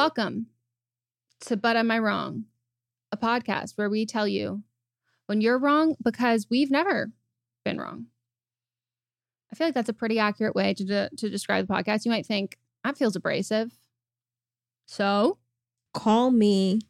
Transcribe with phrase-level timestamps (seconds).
[0.00, 0.46] Welcome
[1.40, 2.46] to But Am I Wrong,
[3.12, 4.62] a podcast where we tell you
[5.26, 7.12] when you're wrong because we've never
[7.66, 8.06] been wrong.
[9.52, 12.06] I feel like that's a pretty accurate way to, de- to describe the podcast.
[12.06, 13.72] You might think that feels abrasive.
[14.86, 15.36] So,
[15.92, 16.80] Call me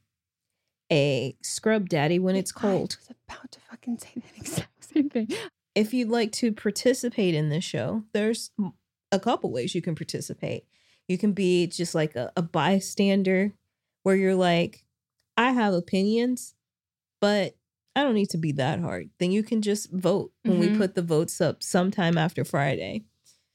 [0.92, 2.96] a scrub daddy when it's I cold.
[3.00, 5.30] was about to fucking say that exact same thing.
[5.74, 8.52] If you'd like to participate in this show, there's
[9.10, 10.64] a couple ways you can participate.
[11.10, 13.52] You can be just like a, a bystander
[14.04, 14.84] where you're like,
[15.36, 16.54] I have opinions,
[17.20, 17.56] but
[17.96, 19.10] I don't need to be that hard.
[19.18, 20.76] Then you can just vote when we Mhm.
[20.76, 23.02] put the votes up sometime after Friday.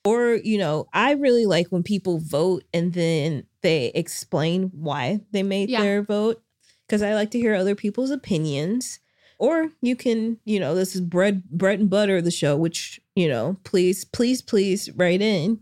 [0.04, 5.42] Or, you know, I really like when people vote and then they explain why they
[5.42, 5.80] made Yeah.
[5.80, 6.44] their vote
[6.86, 9.00] because I like to hear other people's opinions.
[9.40, 13.00] Or you can, you know, this is bread bread and butter of the show, which,
[13.16, 15.62] you know, please, please, please write in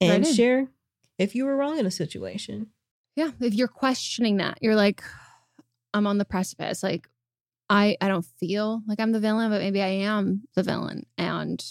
[0.00, 0.34] and in.
[0.34, 0.68] share
[1.18, 2.68] if you were wrong in a situation.
[3.16, 5.02] Yeah, if you're questioning that, you're like,
[5.92, 6.82] I'm on the precipice.
[6.82, 7.08] Like,
[7.70, 11.64] I I don't feel like I'm the villain, but maybe I am the villain, and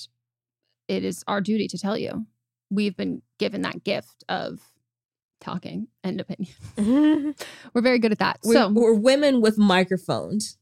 [0.88, 2.26] it is our duty to tell you.
[2.70, 4.60] We've been given that gift of
[5.40, 6.56] talking and opinion.
[7.74, 8.40] We're very good at that.
[8.44, 10.58] We're, so, we're women with microphones.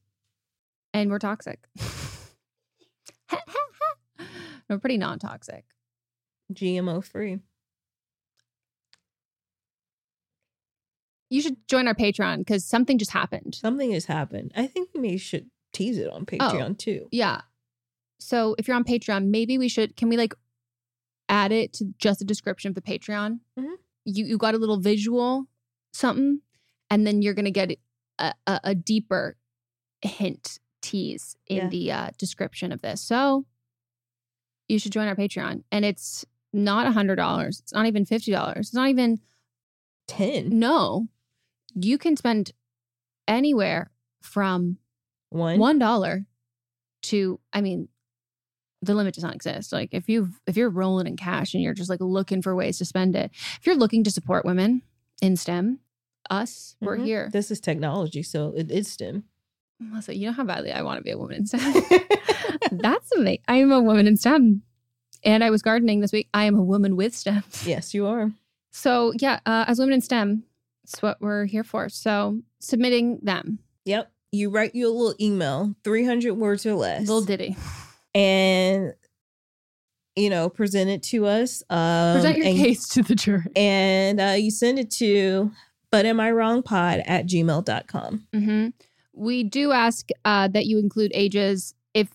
[0.94, 1.59] and we're toxic.
[4.70, 5.64] we're pretty non-toxic.
[6.53, 7.40] GMO free.
[11.31, 13.56] You should join our Patreon because something just happened.
[13.56, 14.52] Something has happened.
[14.56, 17.08] I think we should tease it on Patreon too.
[17.12, 17.42] Yeah.
[18.19, 19.96] So if you're on Patreon, maybe we should.
[19.96, 20.36] Can we like
[21.30, 23.40] add it to just the description of the Patreon?
[23.58, 23.75] Mhm.
[24.06, 25.47] You you got a little visual
[25.94, 26.41] something,
[26.90, 27.72] and then you're gonna get
[28.20, 29.38] a, a, a deeper
[30.02, 31.68] hint tease in Yeah.
[31.70, 33.00] the uh, description of this.
[33.02, 33.46] So
[34.68, 37.59] you should join our Patreon, and it's not a hundred dollars.
[37.62, 38.68] It's not even fifty dollars.
[38.68, 39.20] It's not even
[40.09, 40.50] 10.
[40.59, 41.08] no.
[41.76, 42.52] You can spend
[43.28, 44.78] anywhere from
[45.30, 45.59] One.
[45.59, 46.26] one dollar
[47.04, 47.88] to i mean
[48.82, 51.74] the limit does not exist like if you if you're rolling in cash and you're
[51.74, 54.82] just like looking for ways to spend it if you're looking to support women
[55.22, 55.79] in stem
[56.29, 57.06] us we're Mhm.
[57.06, 59.24] here This is technology, so it is STEM.
[59.82, 61.74] Melisa, you know how badly i want to be a woman in stem
[62.72, 64.62] that's amazing i am a woman in stem
[65.24, 68.32] and i was gardening this week i am a woman with stem yes, you are.
[68.72, 70.44] so yeah uh, as women in stem
[70.83, 74.11] it's what we're here for so submitting them Yep.
[74.31, 77.01] You write you a little email, 300 words or less.
[77.07, 77.55] little ditty
[78.13, 78.93] and
[80.16, 81.63] you know, present it to us.
[81.69, 85.51] Um, present your and, case to the jury And uh, you send it to
[85.89, 88.28] but am I wrong pod at gmail.com.
[88.33, 88.67] hmm
[89.13, 92.09] We do ask uh, that you include ages if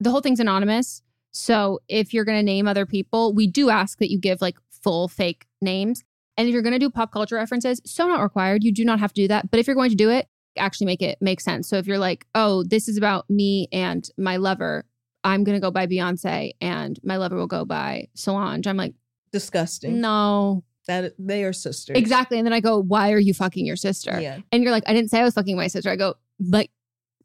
[0.00, 1.02] the whole thing's anonymous.
[1.30, 4.56] So if you're going to name other people, we do ask that you give like
[4.70, 6.04] full fake names.
[6.36, 8.64] And if you're going to do pop culture references, so not required.
[8.64, 9.50] You do not have to do that.
[9.50, 11.68] But if you're going to do it, actually make it make sense.
[11.68, 14.84] So if you're like, oh, this is about me and my lover,
[15.22, 18.66] I'm going to go by Beyonce and my lover will go by Solange.
[18.66, 18.94] I'm like,
[19.32, 20.00] Disgusting.
[20.00, 21.96] no, That they are sisters.
[21.96, 22.38] exactly.
[22.38, 24.20] And then I go, why are you fucking your sister?
[24.20, 24.38] Yeah.
[24.52, 25.90] And you're like, I didn't say I was fucking my sister.
[25.90, 26.68] I go, but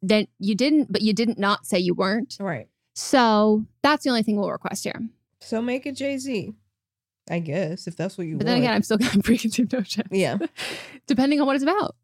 [0.02, 2.38] then you didn't, but you didn't not say you weren't.
[2.40, 2.68] Right.
[2.96, 5.00] So that's the only thing we'll request here.
[5.42, 6.54] So make it Jay Z.
[7.30, 8.40] I guess if that's what you want.
[8.40, 8.56] But want.
[8.56, 10.04] then again, I'm still got a preconceived notion.
[10.12, 10.38] yeah.
[11.08, 11.96] Depending on what it's about.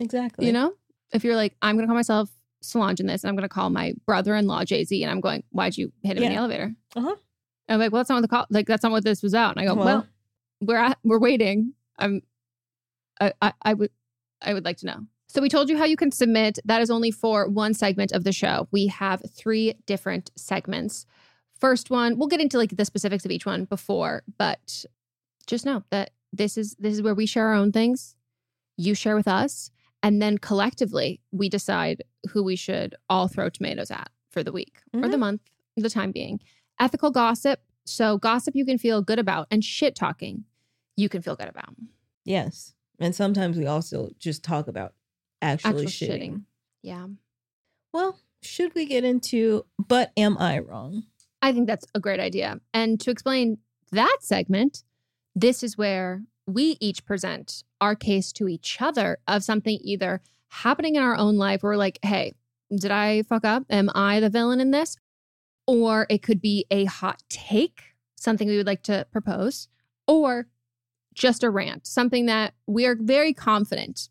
[0.00, 0.46] Exactly.
[0.46, 0.72] You know?
[1.12, 2.30] If you're like, I'm gonna call myself
[2.62, 5.92] Solange in this, and I'm gonna call my brother-in-law Jay-Z, and I'm going, Why'd you
[6.02, 6.74] hit him in the elevator?
[6.94, 7.16] Uh-huh.
[7.68, 9.32] And I'm like, well, that's not what the call like that's not what this was
[9.34, 9.56] about.
[9.56, 10.06] And I go, well, Well-
[10.60, 11.74] we're at we're waiting.
[11.98, 12.22] I'm
[13.20, 13.90] I, I I would
[14.42, 15.00] I would like to know.
[15.28, 16.58] So we told you how you can submit.
[16.64, 18.66] That is only for one segment of the show.
[18.70, 21.04] We have three different segments.
[21.58, 24.84] First one, we'll get into like the specifics of each one before, but
[25.46, 28.14] just know that this is this is where we share our own things.
[28.76, 29.70] You share with us,
[30.02, 34.80] and then collectively we decide who we should all throw tomatoes at for the week
[34.94, 35.20] or the Mhm.
[35.20, 35.40] month,
[35.76, 36.40] the time being.
[36.78, 37.60] Ethical gossip.
[37.86, 40.44] So gossip you can feel good about, and shit talking
[40.96, 41.74] you can feel good about.
[42.24, 42.74] Yes.
[43.00, 44.94] And sometimes we also just talk about
[45.40, 46.20] actually Actual shitting.
[46.32, 46.42] shitting.
[46.82, 47.06] Yeah.
[47.92, 51.04] Well, should we get into but am I wrong?
[51.40, 52.60] I think that's a great idea.
[52.74, 53.58] And to explain
[53.92, 54.82] that segment,
[55.34, 60.96] this is where we each present our case to each other of something either happening
[60.96, 62.32] in our own life we're like, hey,
[62.74, 63.64] did I fuck up?
[63.70, 64.96] Am I the villain in this?
[65.66, 67.82] Or it could be a hot take,
[68.16, 69.68] something we would like to propose,
[70.06, 70.48] or
[71.14, 74.08] just a rant, something that we are very confident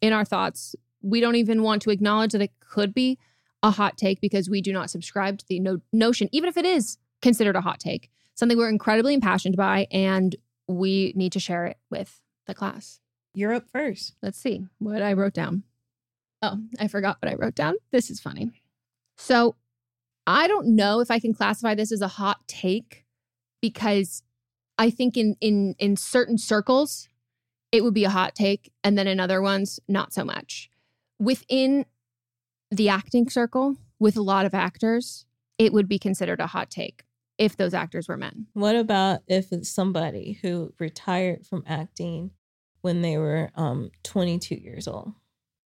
[0.00, 0.74] in our thoughts.
[1.02, 3.18] We don't even want to acknowledge that it could be
[3.62, 6.64] a hot take because we do not subscribe to the no- notion, even if it
[6.64, 10.36] is considered a hot take, something we're incredibly impassioned by, and
[10.66, 13.00] we need to share it with the class.
[13.34, 14.14] You're up first.
[14.22, 15.64] Let's see what I wrote down.
[16.42, 17.74] Oh, I forgot what I wrote down.
[17.92, 18.50] This is funny.
[19.18, 19.56] So
[20.26, 23.04] I don't know if I can classify this as a hot take
[23.60, 24.22] because
[24.78, 27.08] I think in in in certain circles
[27.72, 30.70] it would be a hot take and then in other ones not so much.
[31.18, 31.84] Within
[32.70, 35.26] the acting circle with a lot of actors,
[35.58, 37.04] it would be considered a hot take
[37.38, 38.46] if those actors were men.
[38.52, 42.30] What about if it's somebody who retired from acting
[42.82, 45.12] when they were um 22 years old?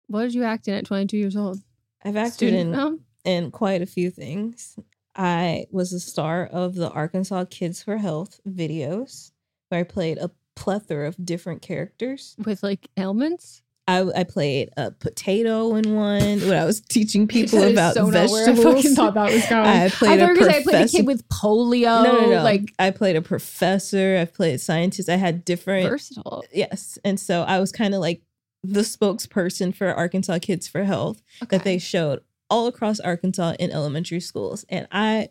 [0.07, 1.59] What did you act in at 22 years old?
[2.05, 3.01] I've acted Student in film?
[3.25, 4.79] in quite a few things.
[5.17, 9.31] I was a star of the Arkansas Kids for Health videos,
[9.69, 12.37] where I played a plethora of different characters.
[12.45, 13.63] with like ailments.
[13.87, 18.11] I, I played a potato in one when I was teaching people about so I
[18.13, 18.63] vegetables.
[18.63, 19.67] fucking thought that was going.
[19.67, 22.03] I I played thought a you were gonna say I played a kid with polio.
[22.03, 22.43] no, no, no.
[22.43, 24.17] Like I played a professor.
[24.21, 25.09] I've played scientist.
[25.11, 26.45] I had different versatile.
[26.53, 28.23] yes, and so I was kind of like
[28.63, 31.59] the spokesperson for Arkansas Kids for Health Okay.
[31.59, 35.29] that they showed all across Arkansas in elementary schools, and I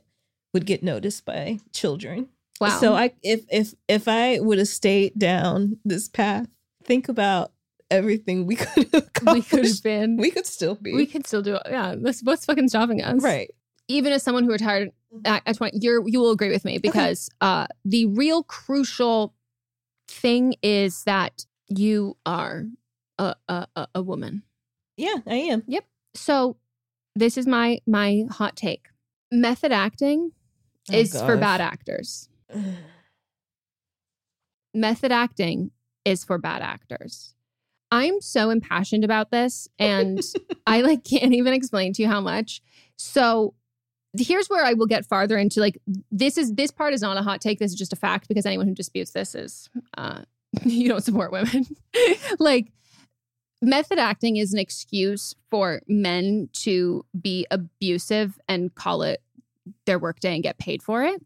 [0.53, 2.29] would get noticed by children.
[2.61, 2.77] wow.
[2.79, 6.47] So I if if if I would have stayed down this path,
[6.83, 7.51] think about
[7.93, 10.17] everything we could have we could have been.
[10.17, 11.61] We could still be we could still do it.
[11.69, 11.95] Yeah.
[11.97, 13.21] That's what's fucking stopping us.
[13.23, 13.53] right.
[13.87, 14.89] Even as someone who retired
[15.25, 19.33] at, at 20, you're you will agree with me because uh the real crucial
[20.07, 22.65] thing is that you are
[23.19, 24.43] a a, a- woman.
[24.97, 25.63] Yeah, I am.
[25.67, 25.85] Yep.
[26.15, 26.57] So
[27.15, 28.87] this is my my hot take.
[29.31, 30.31] Method acting
[30.91, 32.27] Oh, is for bad actors.
[34.73, 35.71] method acting
[36.05, 37.35] is for bad actors.
[37.93, 40.19] I'm so impassioned about this and
[40.67, 42.61] I like can't even explain to you how much.
[42.97, 43.53] So
[44.17, 45.77] here's where I will get farther into like
[46.11, 48.45] this is this part is not a hot take this is just a fact because
[48.47, 50.21] anyone who disputes this is uh
[50.65, 51.65] you don't support women.
[52.39, 52.71] like
[53.61, 59.21] method acting is an excuse for men to be abusive and call it
[59.85, 61.23] their workday and get paid for it.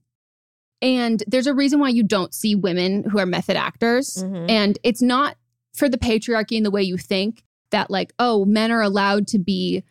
[0.81, 4.23] And there's a reason why you don't see women who are method actors.
[4.23, 4.49] Mhm.
[4.49, 5.35] And it's not
[5.77, 9.39] for the patriarchy and the way you think that, like, oh, men are allowed to
[9.39, 9.83] be,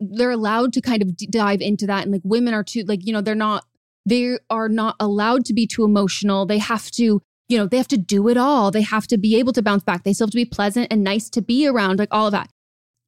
[0.00, 2.04] they're allowed to kind of d- dive into that.
[2.04, 3.64] And like women are too, like, you know, they're not,
[4.06, 6.46] they are not allowed to be too emotional.
[6.46, 8.70] They have to, you know, they have to do it all.
[8.70, 10.04] They have to be able to bounce back.
[10.04, 12.50] They still have to be pleasant and nice to be around, like all of that.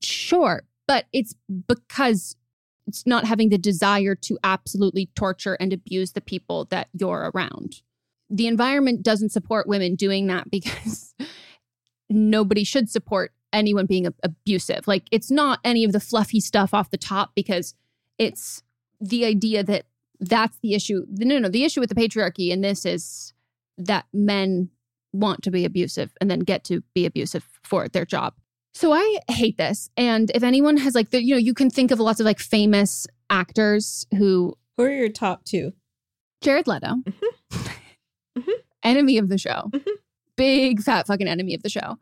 [0.03, 0.63] Sure.
[0.87, 1.35] But it's
[1.67, 2.37] because
[2.87, 7.83] it's not having the desire to absolutely torture and abuse the people that you're around.
[8.31, 11.15] The environment doesn't support women doing that because
[12.11, 14.87] nobody should support anyone being ab- abusive.
[14.87, 17.75] Like it's not any of the fluffy stuff off the top because
[18.19, 18.63] it's
[19.01, 19.87] the idea that
[20.21, 21.05] that's the issue.
[21.11, 23.33] No, no, the issue with the patriarchy in this is
[23.79, 24.71] that men
[25.13, 28.35] want to be abusive and then get to be abusive for their job.
[28.73, 29.89] So I hate this.
[29.97, 32.41] And if anyone has like, the, you know, you can think of lots of like
[32.41, 34.55] famous actors who.
[34.77, 35.73] Who are your top two?
[36.41, 36.97] Jared Leto,
[38.37, 38.53] Mhm.
[38.83, 39.85] enemy of the show, Mhm.
[40.37, 41.99] Big fat fucking enemy of the show.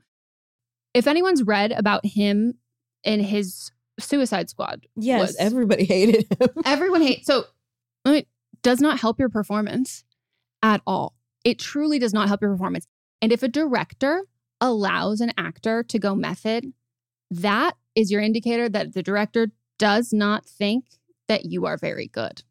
[0.94, 2.54] If anyone's read about him
[3.04, 6.48] in his Suicide Squad, Yes, was- everybody hated him.
[6.64, 7.26] everyone hates.
[7.26, 7.44] So
[8.04, 8.26] it
[8.62, 10.04] does not help your performance
[10.62, 11.14] at all.
[11.44, 12.86] It truly does not help your performance.
[13.20, 14.24] And if a director
[14.60, 16.72] allows an actor to go method,
[17.30, 19.48] that is your indicator that the director
[19.78, 20.84] does not think
[21.28, 22.42] that you are very good.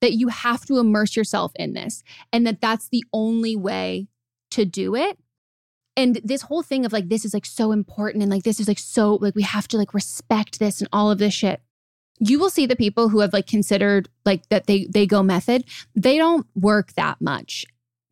[0.00, 2.02] That you have to immerse yourself in this
[2.32, 4.08] and that that's the only way
[4.50, 5.18] to do it.
[5.96, 8.68] And this whole thing of like, this is like so important and like, this is
[8.68, 11.60] like so, like, we have to like respect this and all of this shit.
[12.20, 15.64] You will see the people who have like considered like that they they go method.
[15.94, 17.64] They don't work that much.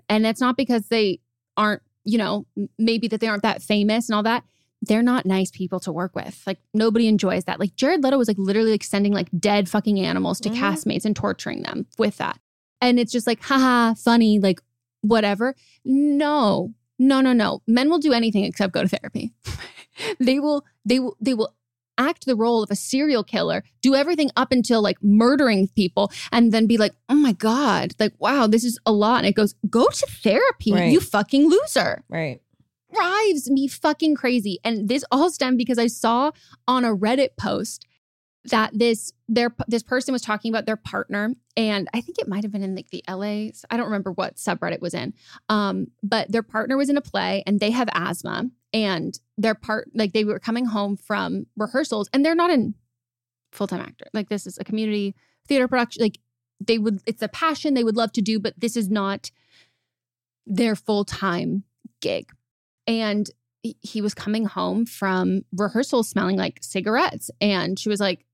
[0.08, 1.20] And it's not because they
[1.56, 2.46] aren't you know
[2.78, 4.44] maybe that they aren't that famous and all that.
[4.80, 6.42] They're not nice people to work with.
[6.46, 7.60] Like nobody enjoys that.
[7.60, 10.56] Like jared leto was like literally like sending like dead fucking animals to Mhm.
[10.56, 12.38] castmates and torturing them with that.
[12.80, 14.62] And it's just like haha funny like
[15.02, 19.32] whatever no no no no men will do anything except go to therapy
[20.20, 21.54] they will they will they will
[22.00, 26.52] act the role of a serial killer, do everything up until like murdering people, and
[26.52, 29.16] then be like, oh my God, like, wow, this is a lot.
[29.18, 30.92] And it goes, go to therapy, Right.
[30.92, 32.04] you fucking loser.
[32.08, 32.40] right.
[32.94, 34.60] Drives me fucking crazy.
[34.62, 36.30] And this all stemmed because I saw
[36.68, 37.84] on a Reddit post
[38.48, 42.42] that this their this person was talking about their partner and i think it might
[42.42, 43.22] have been in like the la
[43.70, 45.12] i don't remember what subreddit was in
[45.48, 49.88] um but their partner was in a play and they have asthma and their part
[49.94, 52.74] like they were coming home from rehearsals and they're not in
[53.52, 55.14] full-time actor like this is a community
[55.46, 56.18] theater production like
[56.60, 59.30] they would it's a passion they would love to do but this is not
[60.46, 61.64] their full-time
[62.00, 62.30] gig
[62.86, 63.30] and
[63.62, 68.24] he- was coming home from rehearsal smelling like cigarettes and she was like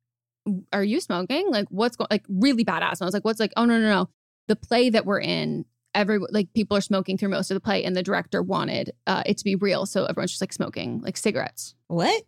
[0.72, 1.50] are you smoking?
[1.50, 3.88] Like what's going like really bad asthma i was like what's like oh no no
[3.88, 4.08] no.
[4.48, 7.84] The play that we're in every like people are smoking through most of the play
[7.84, 9.86] and the director wanted uh, it to be real.
[9.86, 11.74] So everyone's just like smoking like cigarettes.
[11.88, 12.24] What?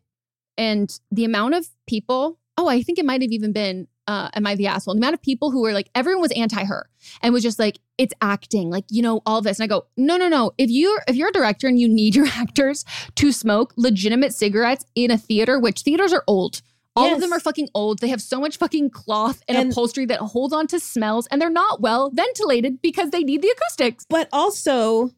[0.58, 4.46] and the amount of people oh i think it might have even been uh am
[4.46, 4.94] i the asshole?
[4.94, 6.88] The amount of people who were like everyone was anti her
[7.22, 8.70] and was just like it's acting.
[8.70, 9.58] Like you know all this.
[9.58, 10.52] And i go no no no.
[10.58, 12.84] If you're if you're a director and you need your actors
[13.16, 16.62] to smoke legitimate cigarettes in a theater which theaters are old
[16.96, 17.98] all of them are fucking old.
[18.00, 21.40] They have so much fucking cloth and, And- upholstery that holds on to smells, and
[21.40, 24.06] they're not well ventilated because they need the acoustics.
[24.08, 25.10] But also,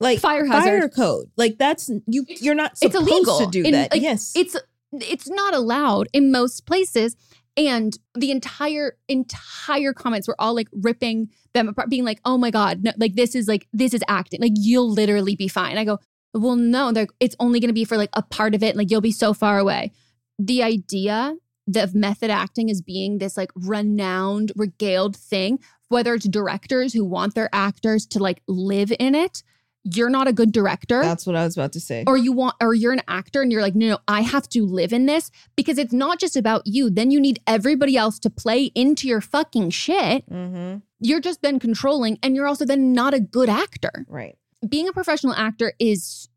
[0.00, 0.68] like Fire hazard.
[0.68, 1.30] fire code.
[1.36, 2.24] Like that's you.
[2.28, 3.92] You're not It's illegal to do in- that.
[3.92, 4.32] like, yes.
[4.36, 4.56] it's
[4.92, 7.16] it's not allowed in most places
[7.56, 12.50] and the entire entire comments were all like ripping them apart being like oh my
[12.50, 15.84] god no, like this is like this is acting like you'll literally be fine i
[15.84, 15.98] go
[16.32, 18.88] well no they're- it's only going to be for like a part of it like
[18.90, 19.90] you'll be so far away
[20.38, 21.36] the idea
[21.76, 27.34] of method acting as being this like renowned regaled thing whether it's directors who want
[27.34, 29.42] their actors to like live in it
[29.86, 32.04] you're not a good director That's what I was about to say.
[32.06, 34.64] or you want or you're an actor and you're like no no i have to
[34.66, 38.30] live in this because it's not just about you then you need everybody else to
[38.30, 40.78] play into your fucking shit mm-hmm.
[41.00, 44.36] you're just then controlling and you're also then not a good actor Right.
[44.68, 46.28] being a professional actor is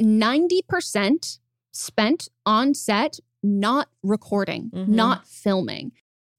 [0.00, 1.38] 90%
[1.72, 4.88] spent on set not recording Mhm.
[4.88, 5.92] not filming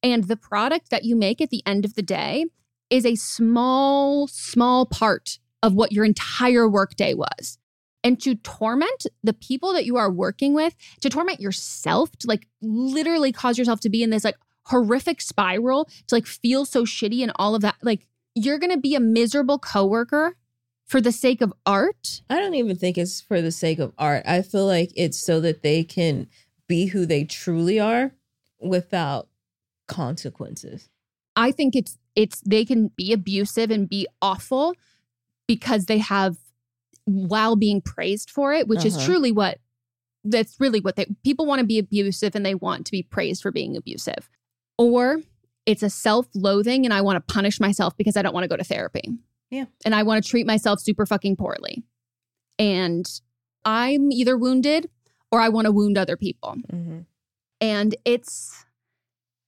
[0.03, 2.45] and the product that you make at the end of the day
[2.89, 7.57] is a small small part of what your entire workday was
[8.03, 12.47] and to torment the people that you are working with to torment yourself to like
[12.61, 17.21] literally cause yourself to be in this like horrific spiral to like feel so shitty
[17.23, 20.35] and all of that like you're to be a miserable coworker
[20.91, 24.23] for the sake of art I don't even think it's for the sake of art.
[24.25, 26.27] I feel like it's so that they can
[26.67, 28.11] be who they truly are
[28.59, 29.29] without
[29.87, 30.89] consequences.
[31.35, 34.75] I think it's it's they can be abusive and be awful
[35.47, 36.37] because they have
[37.05, 39.05] while being praised for it, which is Uh-huh.
[39.05, 39.59] truly what
[40.23, 43.41] that's really what they people want to be abusive and they want to be praised
[43.41, 44.29] for being abusive.
[44.77, 45.21] Or
[45.65, 48.57] it's a self-loathing and I want to punish myself because I don't want to go
[48.57, 49.17] to therapy.
[49.51, 49.65] Yeah.
[49.85, 51.83] And I want to treat myself super fucking poorly.
[52.57, 53.05] And
[53.65, 54.89] I'm either wounded
[55.31, 56.99] or I want to wound other people Mm-hmm.
[57.59, 58.65] and it's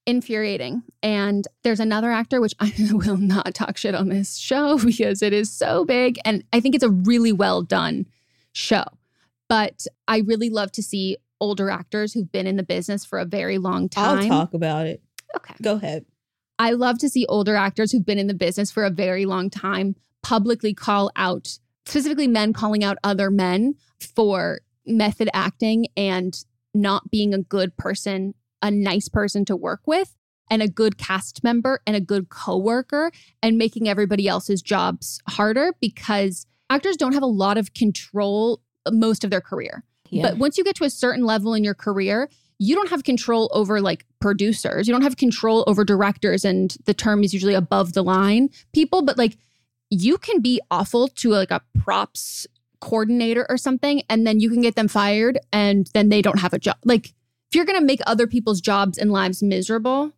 [0.06, 0.84] infuriating.
[1.02, 5.34] And there's another actor, which I will not talk shit on this show because it
[5.34, 6.20] is so big.
[6.26, 8.06] And I think it's a really well done
[8.52, 8.84] show.
[9.50, 13.26] But I really love to see older actors who've been in the business for a
[13.26, 14.20] very long time.
[14.20, 15.02] I'll talk about it.
[15.36, 15.56] Okay.
[15.62, 16.06] Go ahead.
[16.64, 19.50] I love to see older actors who've been in the business for a very long
[19.50, 23.76] time publicly call out, specifically men calling out other men
[24.16, 26.34] for method acting and
[26.74, 30.16] not being a good person, a nice person to work with,
[30.50, 35.74] and a good cast member and a good coworker, and making everybody else's jobs harder
[35.82, 39.84] because actors don't have a lot of control most of their career.
[40.10, 40.30] Yeah.
[40.30, 42.30] But once you get to a certain level in your career,
[42.60, 44.88] you don't have control over like producers.
[44.88, 49.02] You don't have control over directors and the term is usually above the line people,
[49.02, 49.38] but like
[49.90, 52.48] you can be awful to like a props
[52.82, 56.54] coordinator or something and then you can get them fired and then they don't have
[56.54, 56.78] a job.
[56.84, 60.12] Like if you're going to make other people's jobs and lives miserable,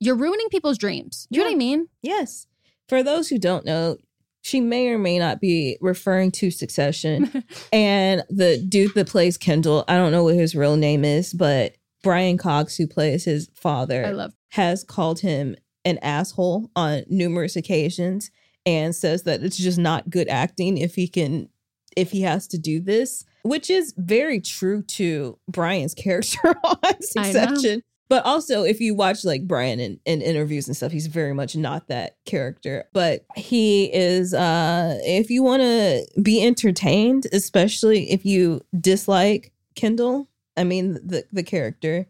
[0.00, 1.28] you're ruining people's dreams.
[1.30, 1.88] Do you know what I mean?
[2.02, 2.46] Yes.
[2.88, 3.98] For those who don't know,
[4.42, 7.44] she may or may not be referring to Succession.
[7.72, 11.76] and the dude that plays Kendall, I don't know what his real name is, but
[12.02, 17.56] Brian Cox, who plays his father, I love has called him an asshole on numerous
[17.56, 18.30] occasions
[18.66, 21.48] and says that it's just not good acting if he can
[21.96, 27.02] if he has to do this, which is very true to Brian's character on.
[27.02, 27.82] Succession.
[28.12, 31.56] But also, if you watch like Brian in, in interviews and stuff, he's very much
[31.56, 32.84] not that character.
[32.92, 40.28] But he is, uh, if you want to be entertained, especially if you dislike Kendall,
[40.58, 42.06] I mean, the, the character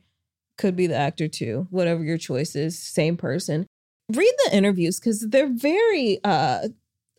[0.59, 3.69] could be the actor too, whatever your choice is, same person.
[4.13, 6.67] Read the interviews because they're very uh,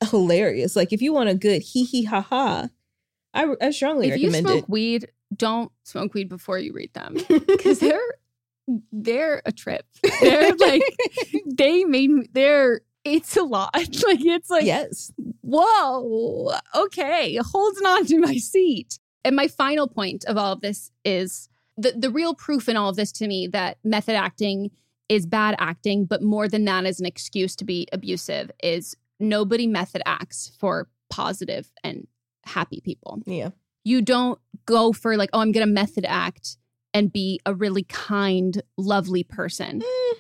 [0.10, 0.75] hilarious.
[0.75, 2.68] Like, if you want a good hee hee ha ha,
[3.34, 4.70] I, I strongly if you recommend smoke it.
[4.70, 7.13] weed, don't smoke weed before you read them
[7.48, 8.02] because they're
[8.91, 9.86] they're a trip.
[10.22, 10.82] They're like
[11.58, 12.27] they made me.
[12.32, 13.72] They're it's a lot.
[13.75, 15.12] Like it's like yes.
[15.41, 19.00] whoa, okay, holding on to my seat.
[19.25, 22.89] And my final point of all of this is the the real proof in all
[22.89, 24.72] of this to me that method acting
[25.10, 29.67] is bad acting, but more than that is an excuse to be abusive is nobody
[29.67, 32.08] method acts for positive and
[32.46, 33.50] happy people Yeah.
[33.84, 36.57] you don't go for like, oh, I'm going to method act
[36.94, 39.82] and be a really kind, lovely person.
[39.82, 40.16] Eh,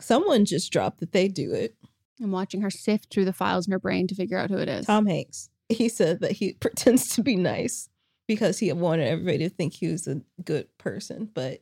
[0.00, 1.74] someone just dropped that they do it.
[2.22, 4.68] I'm watching her sift through the files in her brain to figure out who it
[4.68, 4.86] is.
[4.86, 5.50] Tom Hanks.
[5.68, 7.88] He said that he pretends to be nice
[8.26, 11.30] because he wanted everybody to think he was a good person.
[11.32, 11.60] But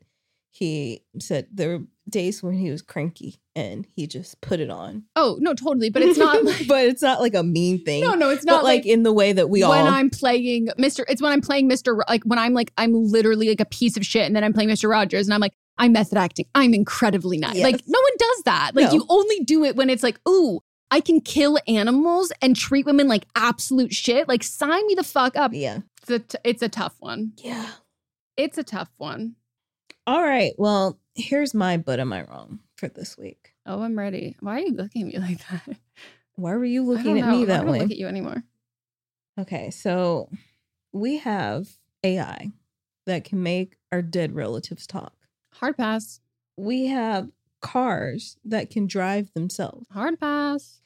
[0.51, 5.05] he said there were days when he was cranky and he just put it on.
[5.17, 5.89] Oh, no, totally.
[5.91, 8.03] But it's not like, but it's not like a mean thing.
[8.03, 9.71] no, no, it's Not like, like, in the way that we all.
[9.71, 11.05] when I'm playing Mr.
[11.09, 12.01] It's when I'm playing Mr.
[12.09, 14.69] Like when I'm like, I'm literally like a piece of shit and then I'm playing
[14.71, 14.89] Mr.
[14.91, 16.47] Rogers and I'm like, I'm method acting.
[16.55, 17.57] I'm incredibly nice.
[17.57, 17.65] Yes.
[17.65, 18.73] Like no one does that.
[18.75, 18.93] Like No.
[18.93, 23.09] you only do it when it's like, ooh, I can kill animals and treat women
[23.09, 24.29] like absolute shit.
[24.29, 25.53] Like sign me the fuck up.
[25.55, 25.79] yeah.
[26.03, 27.33] It's a, t- it's a tough one.
[27.39, 27.67] Yeah.
[28.37, 29.37] It's a tough one.
[30.07, 30.53] All right.
[30.59, 33.55] Well, here's my but am I wrong for this week.
[33.67, 34.37] Oh, I'm ready.
[34.41, 35.77] Why are you looking at me like that?
[36.37, 37.37] Why were you looking at know.
[37.37, 37.79] me I that don't way?
[37.81, 38.43] look at you anymore.
[39.39, 40.29] Okay, so
[40.93, 41.69] we have
[42.05, 42.51] AI
[43.07, 45.15] that can make our dead relatives talk.
[45.55, 46.21] Hard pass.
[46.57, 49.87] We have cars that can drive themselves.
[49.91, 50.81] Hard pass.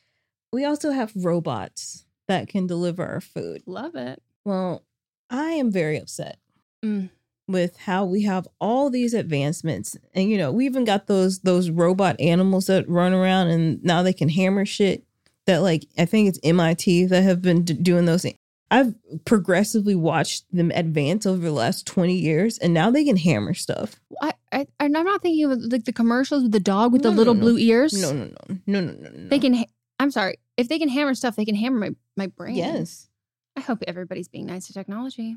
[0.52, 3.62] We also have robots that can deliver our food.
[3.66, 4.22] Love it.
[4.44, 4.84] Well,
[5.30, 6.38] I am very upset
[6.84, 7.10] Mm.
[7.48, 9.96] With how we have all these advancements.
[10.14, 14.02] And you know, we even got those those robot animals that run around and now
[14.02, 15.04] they can hammer shit
[15.46, 18.36] that like I think it's MIT that have been d- doing those things.
[18.70, 23.54] I've progressively watched them advance over the last 20 years and now they can hammer
[23.54, 23.98] stuff.
[24.20, 27.14] I, I, I'm not thinking of like the commercials with the dog with No, the
[27.14, 27.40] no, little no.
[27.40, 27.94] blue ears.
[27.94, 28.56] No, no, no.
[28.66, 29.28] No, no, no.
[29.28, 29.54] They can.
[29.54, 29.64] Ha-
[29.98, 30.36] I'm sorry.
[30.58, 32.56] If they can hammer stuff, they can hammer my, my brain.
[32.56, 33.08] Yes.
[33.56, 35.36] I hope everybody's being nice to technology.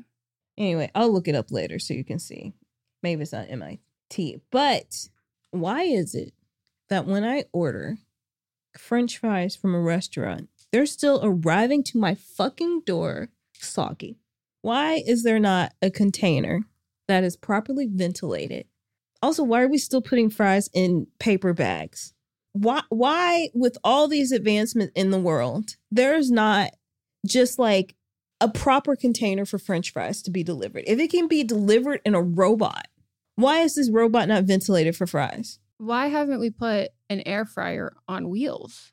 [0.58, 2.52] Anyway, I'll look it up later so you can see.
[3.02, 4.40] Maybe it's not MIT.
[4.50, 5.08] But
[5.50, 6.32] why is it
[6.88, 7.98] that when I order
[8.76, 14.18] French fries from a restaurant, they're still arriving to my fucking door soggy?
[14.62, 16.62] Why is there not a container
[17.08, 18.66] that is properly ventilated?
[19.20, 22.12] Also, why are we still putting fries in paper bags?
[22.52, 26.70] Why why with all these advancements in the world, there's not
[27.26, 27.94] just like
[28.42, 30.84] a proper container for french fries to be delivered.
[30.86, 32.88] If it can be delivered in a robot,
[33.36, 35.58] why is this robot not ventilated for fries?
[35.78, 38.92] Why haven't we put an air fryer on wheels?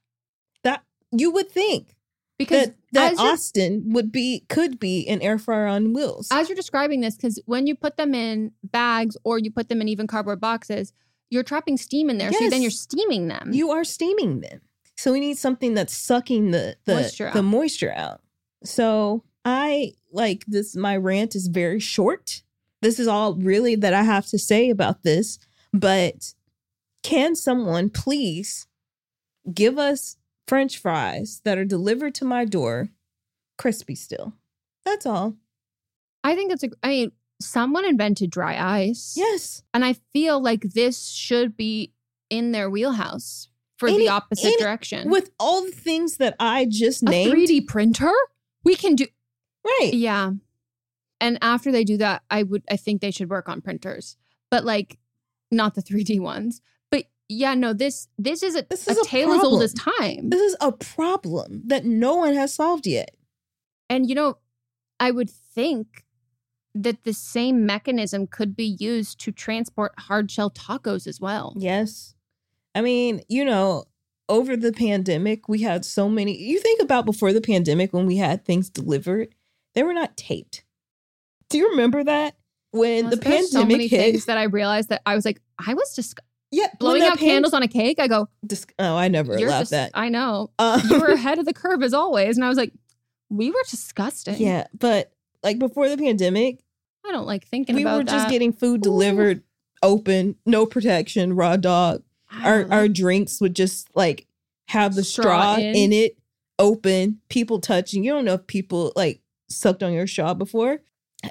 [0.64, 1.96] That you would think
[2.38, 6.28] Because that that Austin would be could be an air fryer on wheels.
[6.32, 9.82] as you're describing this, because when you put them in bags or you put them
[9.82, 10.94] in even cardboard boxes,
[11.30, 12.32] you're trapping steam in there.
[12.32, 13.52] So then you're steaming them.
[13.54, 14.62] you are steaming them.
[14.98, 18.22] So we need something that's sucking the the Moisture the moisture out.
[18.64, 22.44] So I like this my rant is very short.
[22.82, 25.38] This is all really that I have to say about this,
[25.74, 26.34] but
[27.04, 28.68] can someone please
[29.54, 32.90] give us French fries that are delivered to my door,
[33.58, 34.34] crispy still.
[34.86, 35.36] That's all.
[36.24, 36.70] I think it's a.
[36.82, 39.14] I mean, someone invented dry ice.
[39.16, 39.64] Yes.
[39.74, 41.94] and I feel like this should be
[42.30, 45.10] in their wheelhouse for Any- the opposite any- direction.
[45.10, 47.32] With all the things that I just a named.
[47.34, 48.12] 3D printer,
[48.64, 49.06] we can do.
[49.65, 49.91] Right.
[49.93, 50.32] Yeah.
[51.22, 54.17] And after they do that, I would I think they should work on printers.
[54.50, 54.98] But like
[55.52, 56.62] not the 3D ones.
[56.91, 60.15] But yeah, no, this this is a, This is a tale as old as problem.
[60.15, 60.30] time.
[60.30, 63.15] This is a problem that no one has solved yet.
[63.89, 64.38] And you know,
[65.00, 66.06] I would think
[66.76, 71.54] that the same mechanism could be used to transport hard shell tacos as well.
[71.58, 72.13] Yes.
[72.76, 73.86] I mean, you know,
[74.30, 76.38] over the pandemic, we had so many.
[76.38, 79.34] You think about before the pandemic when we had things delivered,
[79.76, 80.64] they were not taped.
[81.50, 82.36] Do you remember that?
[82.72, 85.42] When the There's so pandemic many hit, things that I realized that I was like,
[85.66, 86.20] I was just
[86.52, 88.00] yeah, blowing out pan- candles on a cake.
[88.00, 89.92] I go, dis- oh, I never allowed just, that.
[89.96, 90.52] I know.
[90.60, 92.38] Um, You were ahead of the curve as always.
[92.38, 92.72] And I was like,
[93.30, 94.36] we were disgusting.
[94.38, 95.12] yeah, but
[95.44, 96.60] like before the pandemic,
[97.08, 99.42] I don't like thinking we were just getting food delivered,
[99.82, 102.04] open, no protection, raw dog.
[102.44, 102.76] Our know.
[102.76, 104.28] our drinks would just like
[104.68, 105.76] have the Straw straw, in.
[105.76, 105.94] in.
[105.94, 106.18] it
[106.60, 110.80] open people touching you don't know if people like sucked on your straw before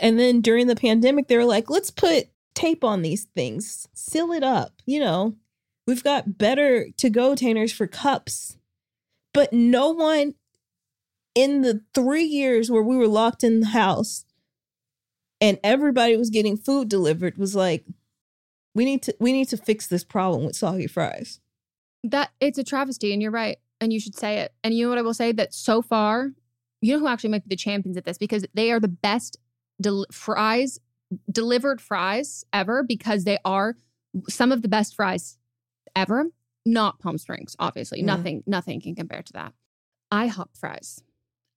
[0.01, 4.33] and then during the pandemic they were like let's put tape on these things seal
[4.33, 5.35] it up you know
[5.87, 8.57] we've got better to go containers for cups
[9.33, 10.35] but no one
[11.35, 14.25] in the three years where we were locked in the house
[15.41, 17.85] and everybody was getting food delivered was like
[18.75, 21.41] we need to we need to fix this problem with soggy fries
[22.05, 23.59] that it's a travesty, and you're right.
[23.81, 24.53] And you should say it.
[24.65, 25.33] And you know what I will say?
[25.33, 26.33] That so far,
[26.81, 29.39] you know who actually might be the champions at this because they are the best
[29.81, 30.79] del- fries,
[31.31, 33.77] delivered fries ever because they are
[34.29, 35.39] some of the best fries
[35.97, 36.27] ever.
[36.65, 38.03] Not Palm Springs, obviously.
[38.03, 38.05] Mm.
[38.05, 39.53] Nothing, nothing can compare to that.
[40.13, 41.03] IHOP fries.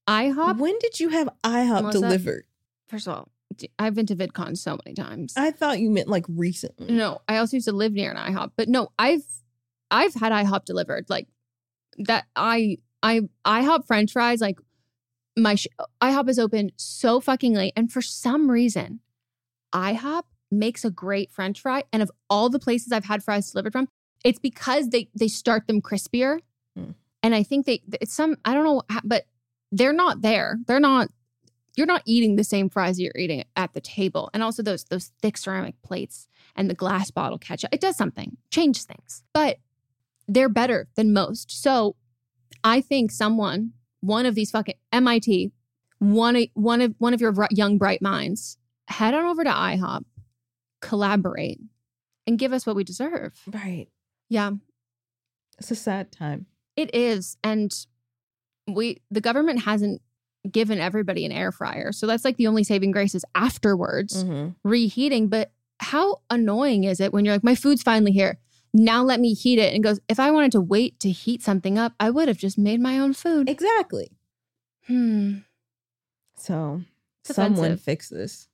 [0.08, 0.58] IHOP.
[0.58, 1.92] when did you have IHOP Melisa?
[1.92, 2.46] delivered?
[2.90, 3.30] First of all,
[3.78, 5.34] I've been to VidCon so many times.
[5.38, 6.92] I thought you meant like recently.
[6.94, 9.24] No, I also used to live near an IHOP, but no, I've
[9.90, 11.28] I've had IHOP delivered like
[12.00, 12.26] that.
[12.36, 14.60] I I IHOP French fries like
[15.42, 15.68] my sh-
[16.02, 19.00] IHOP is open so fucking late, and for some reason,
[19.74, 21.84] IHOP makes a great French fry.
[21.94, 23.88] And of all the places I've had fries delivered from,
[24.24, 26.40] it's because they they start them crispier,
[26.76, 26.92] Hmm.
[27.24, 29.26] and I think they it's some I don't know, but
[29.72, 30.58] they're not there.
[30.68, 31.10] They're not.
[31.78, 35.12] You're not eating the same fries you're eating at the table, and also those those
[35.22, 37.70] thick ceramic plates and the glass bottle ketchup.
[37.74, 39.58] It does something, changes things, but
[40.28, 41.50] they're better than most.
[41.50, 41.96] So
[42.64, 45.52] I think someone, one of these fucking MIT,
[46.00, 50.04] one of one of one of your young bright minds, head on over to IHOP,
[50.82, 51.60] collaborate,
[52.28, 53.34] and give us what we deserve.
[53.52, 53.88] Right.
[54.30, 54.52] Yeah,
[55.60, 56.46] It's a sad time.
[56.76, 57.72] it is, and
[58.68, 60.02] we the government hasn't
[60.50, 64.56] given everybody an air fryer, so that's like the only saving grace is afterwards Mhm.
[64.64, 65.28] reheating.
[65.28, 68.40] But how annoying is it when you're like, my food's finally here.
[68.74, 69.74] Now let me heat it.
[69.74, 72.58] And goes, if I wanted to wait to heat something up, I would have just
[72.58, 73.50] made my own food.
[73.50, 74.12] Exactly.
[74.88, 75.40] Hmm.
[76.36, 76.82] So
[77.26, 77.82] It's someone offensive.
[77.84, 78.48] fix this.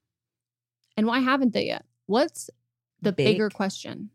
[0.95, 1.85] And why haven't they yet?
[2.07, 2.49] What's
[3.01, 3.25] the Big.
[3.25, 4.09] bigger question?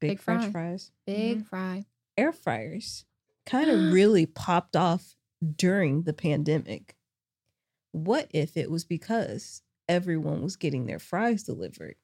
[0.00, 0.50] Big, Big French fry.
[0.52, 0.90] fries.
[1.06, 1.46] Big Mhm.
[1.46, 1.86] fry.
[2.18, 3.04] Air fryers
[3.46, 5.16] kind of really popped off
[5.56, 6.96] during the pandemic.
[7.92, 11.96] What if it was because everyone was getting their fries delivered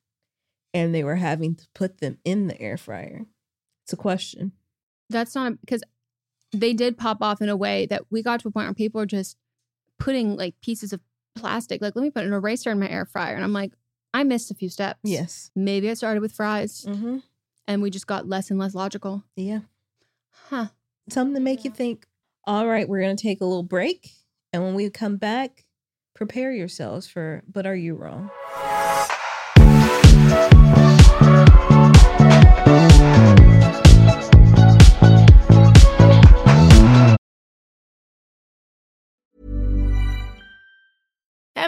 [0.74, 3.26] and they were having to put them in the air fryer?
[3.84, 4.52] It's a question.
[5.10, 5.82] That's not because
[6.52, 9.00] they did pop off in a way that we got to a point where people
[9.00, 9.36] are just
[9.98, 11.00] putting like pieces of
[11.34, 11.80] plastic.
[11.82, 13.34] Like, let me put an eraser in my air fryer.
[13.34, 13.72] And I'm like,
[14.14, 15.00] I missed a few steps.
[15.02, 15.50] Yes.
[15.56, 17.18] Maybe I started with fries Mm-hmm.
[17.66, 19.24] and we just got less and less logical.
[19.36, 19.60] Yeah.
[20.48, 20.66] Huh.
[21.08, 22.06] something to make you think.
[22.44, 24.10] All right, we're going to take a little break.
[24.52, 25.64] And when we come back,
[26.14, 28.30] prepare yourselves for But Are You Wrong?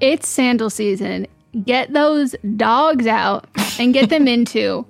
[0.00, 1.26] It's sandal season.
[1.64, 3.46] Get those dogs out
[3.78, 4.86] and get them into,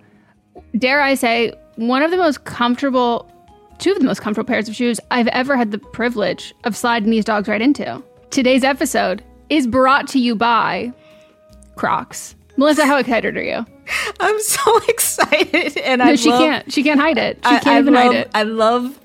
[0.78, 3.30] dare I say, one of the most comfortable,
[3.78, 7.10] two of the most comfortable pairs of shoes I've ever had the privilege of sliding
[7.10, 8.02] these dogs right into.
[8.30, 10.92] Today's episode is brought to you by
[11.76, 12.36] Crocs.
[12.58, 13.64] Melisa, how excited are you?
[14.20, 16.72] I'm so excited, and No, I she love, can't.
[16.72, 17.38] She can't hide it.
[17.44, 18.30] She I, can't I even love, hide it.
[18.34, 19.00] I love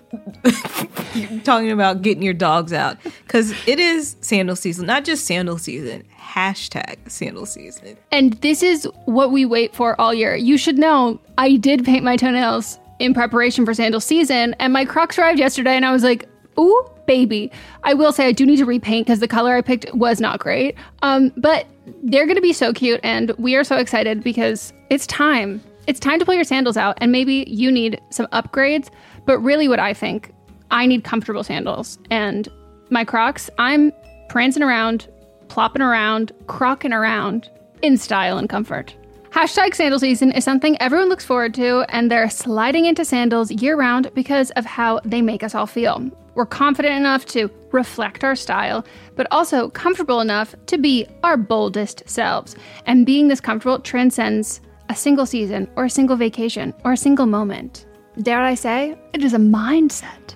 [1.43, 6.03] talking about getting your dogs out because it is sandal season, not just sandal season.
[6.19, 7.97] Hashtag sandal season.
[8.11, 10.35] And this is what we wait for all year.
[10.35, 14.85] You should know I did paint my toenails in preparation for sandal season, and my
[14.85, 16.27] Crocs arrived yesterday, and I was like,
[16.59, 17.51] ooh, baby.
[17.83, 20.39] I will say I do need to repaint because the color I picked was not
[20.39, 20.75] great.
[21.01, 21.67] Um, but
[22.03, 25.61] they're going to be so cute, and we are so excited because it's time.
[25.87, 28.89] It's time to pull your sandals out, and maybe you need some upgrades.
[29.25, 30.33] But really, what I think,
[30.71, 31.97] I need comfortable sandals.
[32.09, 32.47] And
[32.89, 33.91] my Crocs, I'm
[34.29, 35.07] prancing around,
[35.47, 37.49] plopping around, crocking around
[37.81, 38.95] in style and comfort.
[39.29, 43.75] Hashtag sandal season is something everyone looks forward to, and they're sliding into sandals year
[43.75, 46.09] round because of how they make us all feel.
[46.35, 52.03] We're confident enough to reflect our style, but also comfortable enough to be our boldest
[52.09, 52.55] selves.
[52.85, 57.25] And being this comfortable transcends a single season, or a single vacation, or a single
[57.25, 57.85] moment.
[58.21, 60.34] Dare I say, it is a mindset.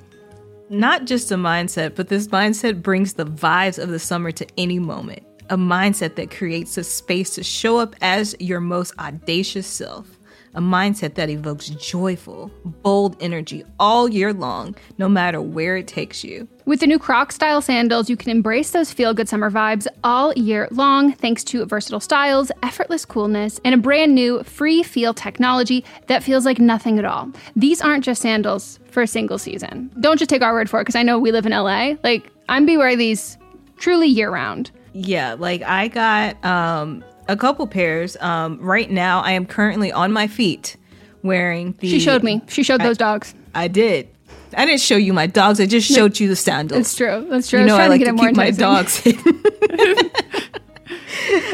[0.71, 4.77] Not just a mindset, but this mindset brings the vibes of the summer to any
[4.77, 5.23] moment.
[5.49, 10.18] A mindset that creates a space to show up as your most audacious self.
[10.55, 16.23] A mindset that evokes joyful, bold energy all year long, no matter where it takes
[16.23, 16.47] you.
[16.65, 20.33] With the new Croc style sandals, you can embrace those feel good summer vibes all
[20.33, 25.85] year long thanks to versatile styles, effortless coolness, and a brand new free feel technology
[26.07, 27.31] that feels like nothing at all.
[27.55, 29.91] These aren't just sandals for a single season.
[29.99, 31.93] Don't just take our word for it because I know we live in LA.
[32.03, 33.37] Like, I'm be wearing these
[33.77, 34.71] truly year round.
[34.93, 38.17] Yeah, like I got um a couple pairs.
[38.19, 40.75] Um right now I am currently on my feet
[41.23, 42.41] wearing the She showed me.
[42.47, 43.33] She showed those dogs.
[43.53, 44.09] I did.
[44.55, 45.59] I didn't show you my dogs.
[45.59, 46.79] I just showed you the sandals.
[46.79, 47.27] That's true.
[47.29, 47.59] That's true.
[47.59, 49.01] You know, I I like to to, keep my dogs.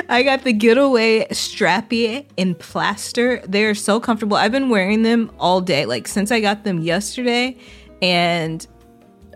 [0.10, 3.42] I got the Getaway Strappy in plaster.
[3.48, 4.38] They're so comfortable.
[4.38, 7.58] I've been wearing them all day, like since I got them yesterday,
[8.02, 8.66] and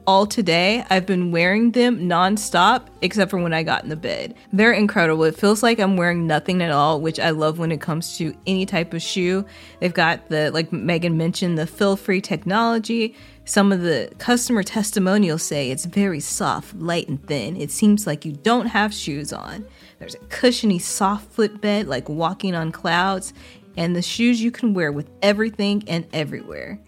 [0.10, 0.84] all today.
[0.89, 4.34] I've been wearing them nonstop, except for when I got in the bed.
[4.52, 5.24] They're incredible.
[5.26, 8.36] It feels like I'm wearing nothing at all, which I love when it comes to
[8.48, 9.45] any type of shoe.
[9.80, 13.13] They've got the, like Meghan mentioned, the fill free technology.
[13.45, 17.56] Some of the customer testimonials say it's very soft, light, and thin.
[17.56, 19.63] It seems like you don't have shoes on.
[20.00, 23.32] There's a cushiony, soft footbed, like walking on clouds,
[23.78, 26.80] and the shoes you can wear with everything and everywhere.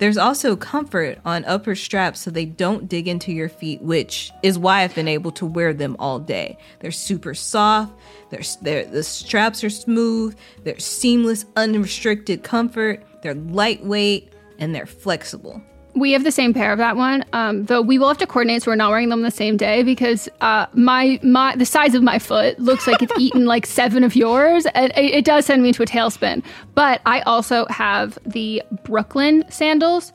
[0.00, 4.58] There's also comfort on upper straps so they don't dig into your feet, which is
[4.58, 6.56] why I've been able to wear them all day.
[6.78, 7.92] They're super soft,
[8.30, 15.62] they're, they're, the straps are smooth, they're seamless, unrestricted comfort, they're lightweight, and they're flexible.
[15.94, 18.62] We have the same pair of that one, um, though we will have to coordinate
[18.62, 22.02] so we're not wearing them the same day because uh, my my the size of
[22.02, 25.62] my foot looks like it's eaten like seven of yours, and it, it does send
[25.62, 26.44] me into a tailspin.
[26.74, 30.12] But I also have the Brooklyn sandals.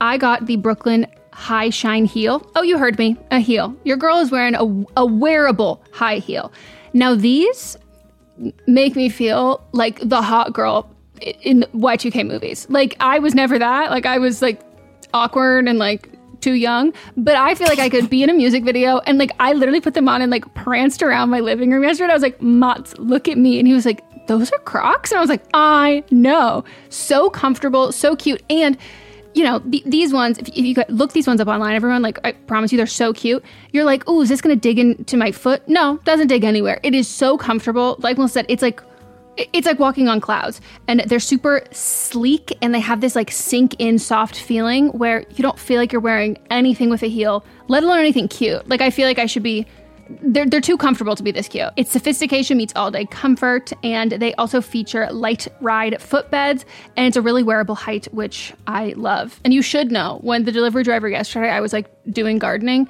[0.00, 2.48] I got the Brooklyn high shine heel.
[2.56, 3.74] Oh, you heard me, a heel.
[3.84, 6.52] Your girl is wearing a, a wearable high heel.
[6.92, 7.76] Now these
[8.66, 12.66] make me feel like the hot girl in Y2K movies.
[12.68, 13.90] Like I was never that.
[13.90, 14.60] Like I was like
[15.14, 16.08] awkward and like
[16.40, 19.30] too young, but I feel like I could be in a music video and like
[19.40, 22.10] I literally put them on and like pranced around my living room yesterday.
[22.10, 23.58] I was like, Mats, look at me.
[23.58, 25.10] And he was like, those are Crocs?
[25.10, 26.64] And I was like, I know.
[26.90, 28.42] So comfortable, so cute.
[28.50, 28.76] And
[29.34, 32.32] you know, th- these ones, if, you look these ones up online, everyone, like, I
[32.32, 33.42] promise you, they're so cute.
[33.70, 35.66] You're like, oh, is this gonna dig into my foot?
[35.68, 36.80] No, doesn't dig anywhere.
[36.82, 37.96] It is so comfortable.
[38.00, 38.82] Like Melisa said, it's like,
[39.36, 40.60] it's like walking on clouds.
[40.88, 45.42] And they're super sleek and they have this like sink in soft feeling where you
[45.42, 48.68] don't feel like you're wearing anything with a heel let alone anything cute.
[48.68, 49.66] Like i feel like i should be
[50.20, 51.70] they're, they're too comfortable to be this cute.
[51.76, 56.64] It's sophistication meets all day comfort and they also feature light ride footbeds
[56.96, 59.40] and it's a really wearable height which i love.
[59.44, 62.88] And you should know when the delivery driver yesterday i was like doing gardening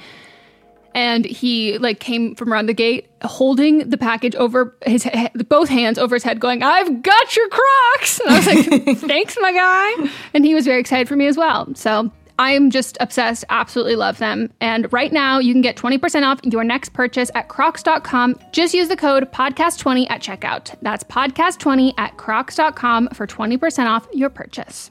[0.94, 5.68] and he like came from around the gate holding the package over his he- both
[5.68, 8.20] hands over his head going i've got your crocs!
[8.20, 10.10] And i was like thanks my guy.
[10.34, 11.74] And he was very excited for me as well.
[11.74, 14.50] So i'm just obsessed absolutely love them.
[14.60, 18.88] And right now you can get 20% off your next purchase at crocs.com just use
[18.88, 20.74] the code podcast20 at checkout.
[20.82, 24.90] That's podcast20 at crocs.com for 20% off your purchase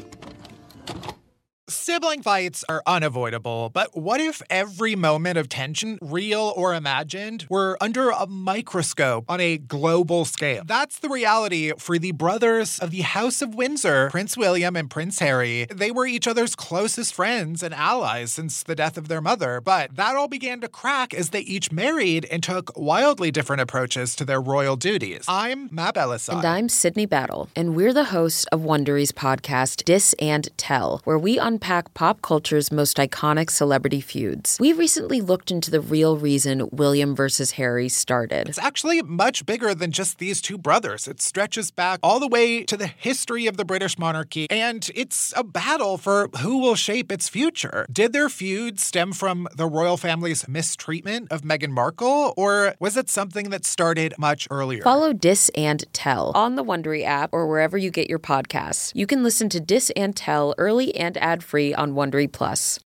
[1.71, 7.77] Sibling fights are unavoidable, but what if every moment of tension, real or imagined, were
[7.79, 10.63] under a microscope on a global scale?
[10.65, 15.19] That's the reality for the brothers of the House of Windsor, Prince William and Prince
[15.19, 15.65] Harry.
[15.71, 19.95] They were each other's closest friends and allies since the death of their mother, but
[19.95, 24.25] that all began to crack as they each married and took wildly different approaches to
[24.25, 25.23] their royal duties.
[25.25, 26.39] I'm Mab Ellison.
[26.39, 31.17] And I'm Sydney Battle, and we're the hosts of Wondery's podcast, Dis and Tell, where
[31.17, 34.57] we unpack unpack pop culture's most iconic celebrity feuds.
[34.59, 38.49] We recently looked into the real reason William versus Harry started.
[38.49, 41.07] It's actually much bigger than just these two brothers.
[41.07, 45.33] It stretches back all the way to the history of the British monarchy, and it's
[45.37, 47.85] a battle for who will shape its future.
[47.91, 53.07] Did their feud stem from the royal family's mistreatment of Meghan Markle, or was it
[53.07, 54.81] something that started much earlier?
[54.81, 58.91] Follow Dis and Tell on the Wondery app or wherever you get your podcasts.
[58.95, 62.79] You can listen to Dis and Tell early and ad free on Wondery Plus.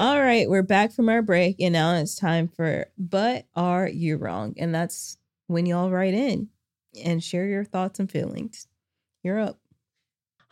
[0.00, 4.16] All right, we're back from our break, and now it's time for But Are You
[4.16, 4.54] Wrong?
[4.56, 6.48] And that's when y'all write in
[7.04, 8.66] and share your thoughts and feelings.
[9.22, 9.58] You're up.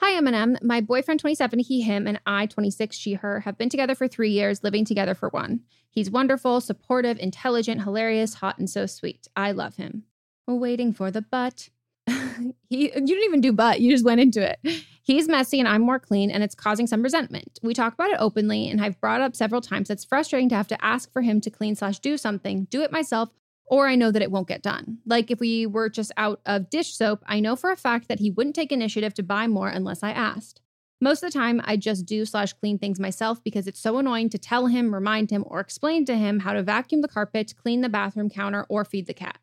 [0.00, 0.62] Hi, Eminem.
[0.62, 4.30] My boyfriend, 27, he, him, and I, 26, she, her, have been together for three
[4.30, 5.62] years, living together for one.
[5.90, 9.26] He's wonderful, supportive, intelligent, hilarious, hot, and so sweet.
[9.34, 10.04] I love him.
[10.46, 11.70] We're waiting for the butt.
[12.06, 14.84] he, you didn't even do butt, you just went into it.
[15.02, 17.58] He's messy and I'm more clean, and it's causing some resentment.
[17.64, 20.68] We talk about it openly, and I've brought up several times it's frustrating to have
[20.68, 23.30] to ask for him to clean slash do something, do it myself,
[23.70, 24.98] or I know that it won't get done.
[25.06, 28.20] Like if we were just out of dish soap, I know for a fact that
[28.20, 30.60] he wouldn't take initiative to buy more unless I asked.
[31.00, 34.30] Most of the time, I just do slash clean things myself because it's so annoying
[34.30, 37.82] to tell him, remind him, or explain to him how to vacuum the carpet, clean
[37.82, 39.38] the bathroom counter, or feed the cat.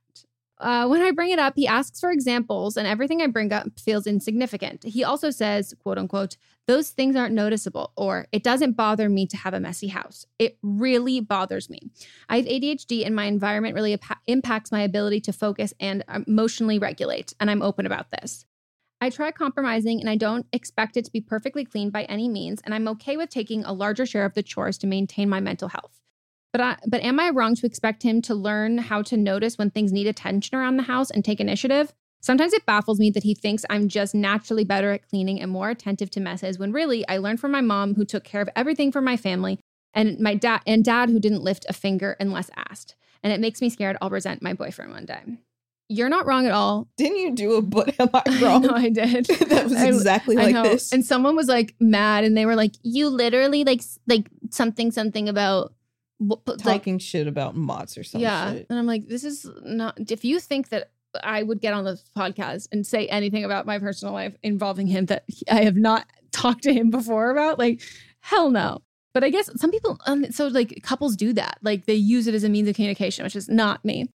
[0.58, 3.78] Uh, when I bring it up, he asks for examples, and everything I bring up
[3.78, 4.84] feels insignificant.
[4.84, 6.38] He also says, quote unquote,
[6.68, 10.26] those things aren't noticeable, or it doesn't bother me to have a messy house.
[10.40, 11.92] It really bothers me.
[12.30, 17.34] I have ADHD, and my environment really impacts my ability to focus and emotionally regulate,
[17.40, 18.46] and I'm open about this.
[19.02, 22.62] I try compromising, and I don't expect it to be perfectly clean by any means,
[22.64, 25.68] and I'm okay with taking a larger share of the chores to maintain my mental
[25.68, 26.00] health.
[26.56, 29.72] But I, but am I wrong to expect him to learn how to notice when
[29.72, 31.92] things need attention around the house and take initiative?
[32.22, 35.70] Sometimes it baffles me that he thinks I'm just naturally better at cleaning and more
[35.70, 38.90] attentive to messes when really I learned from my mom who took care of everything
[38.94, 39.60] for my family
[39.94, 42.96] and my dad and dad who didn't lift a finger unless asked.
[43.22, 45.24] And it makes me scared I'll resent my boyfriend one day.
[45.90, 46.88] You're not wrong at all.
[46.96, 48.62] Didn't you do a but am I wrong?
[48.62, 49.26] no, I did.
[49.50, 50.94] that was exactly I, like I this.
[50.94, 55.28] And someone was like mad and they were like, you literally like like something something
[55.28, 55.74] about
[56.20, 58.22] like, Talking shit about Mott's or something.
[58.22, 58.54] yeah.
[58.54, 58.68] Shit.
[58.70, 60.92] And I'm like, this is not, if you think that
[61.24, 65.06] I would get on this podcast and say anything about my personal life involving him
[65.08, 67.82] that I have not talked to him before about, like,
[68.20, 68.80] hell no.
[69.14, 71.58] But I guess some people, um, so like couples do that.
[71.62, 74.10] Like they use it as a means of communication, which is not me.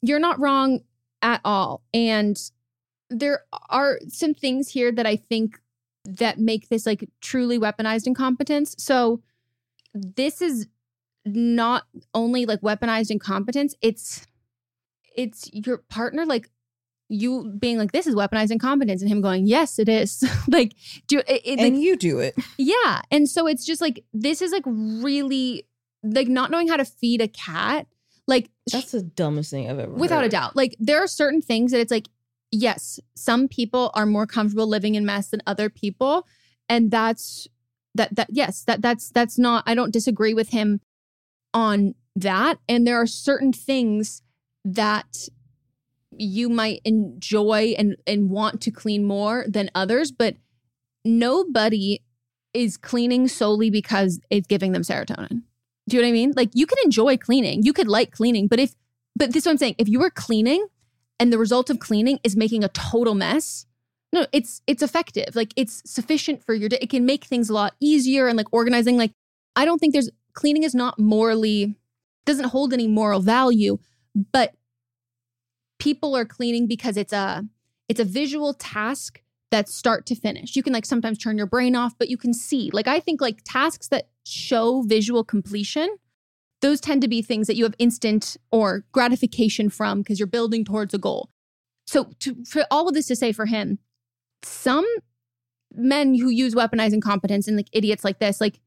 [0.00, 0.80] You're not wrong
[1.22, 1.82] at all.
[1.94, 2.36] And
[3.08, 5.60] there are some things here that I think
[6.04, 8.74] that make this like truly weaponized incompetence.
[8.78, 9.22] So
[9.94, 10.66] this is
[11.24, 14.26] not only like weaponized incompetence, it's
[15.16, 16.48] it's your partner like
[17.08, 20.72] you being like this is weaponized incompetence and him going yes it is like
[21.08, 22.34] do it, it and like, you do it.
[22.56, 25.66] yeah and so it's just like this is like really
[26.02, 27.86] like not knowing how to feed a cat
[28.26, 30.26] like That's the dumbest thing I've ever without heard.
[30.26, 32.08] a doubt like there are certain things that it's like
[32.50, 36.26] yes some people are more comfortable living in mess than other people
[36.68, 37.46] and that's
[37.94, 40.80] that that yes that that's that's not i don't disagree with him
[41.54, 42.58] on that.
[42.68, 44.22] And there are certain things
[44.64, 45.28] that
[46.18, 50.36] you might enjoy and and want to clean more than others but
[51.04, 52.00] nobody
[52.54, 55.42] is cleaning solely because it's giving them serotonin.
[55.88, 56.32] Do you know what i mean?
[56.36, 57.62] Like you can enjoy cleaning.
[57.62, 58.74] You could like cleaning but if
[59.16, 59.76] but this is what i'm saying.
[59.78, 60.66] If you were cleaning
[61.18, 63.66] and the result of cleaning is making a total mess
[64.12, 65.34] no it's it's effective.
[65.34, 66.78] Like it's sufficient for your day.
[66.80, 68.96] It can make things a lot easier and like organizing.
[68.98, 69.12] Like
[69.56, 71.76] i don't think there's cleaning is not morally
[72.24, 73.78] doesn't hold any moral value
[74.32, 74.54] but
[75.78, 77.44] people are cleaning because it's a
[77.88, 79.20] it's a visual task
[79.50, 80.56] that's start to finish.
[80.56, 82.70] You can like sometimes turn your brain off, but you can see.
[82.72, 85.96] Like I think like tasks that show visual completion,
[86.62, 90.64] those tend to be things that you have instant or gratification from because you're building
[90.64, 91.28] towards a goal.
[91.86, 93.78] So to, for all of this to say for him,
[94.42, 94.86] some
[95.74, 98.60] men who use weaponizing competence and like idiots like this, like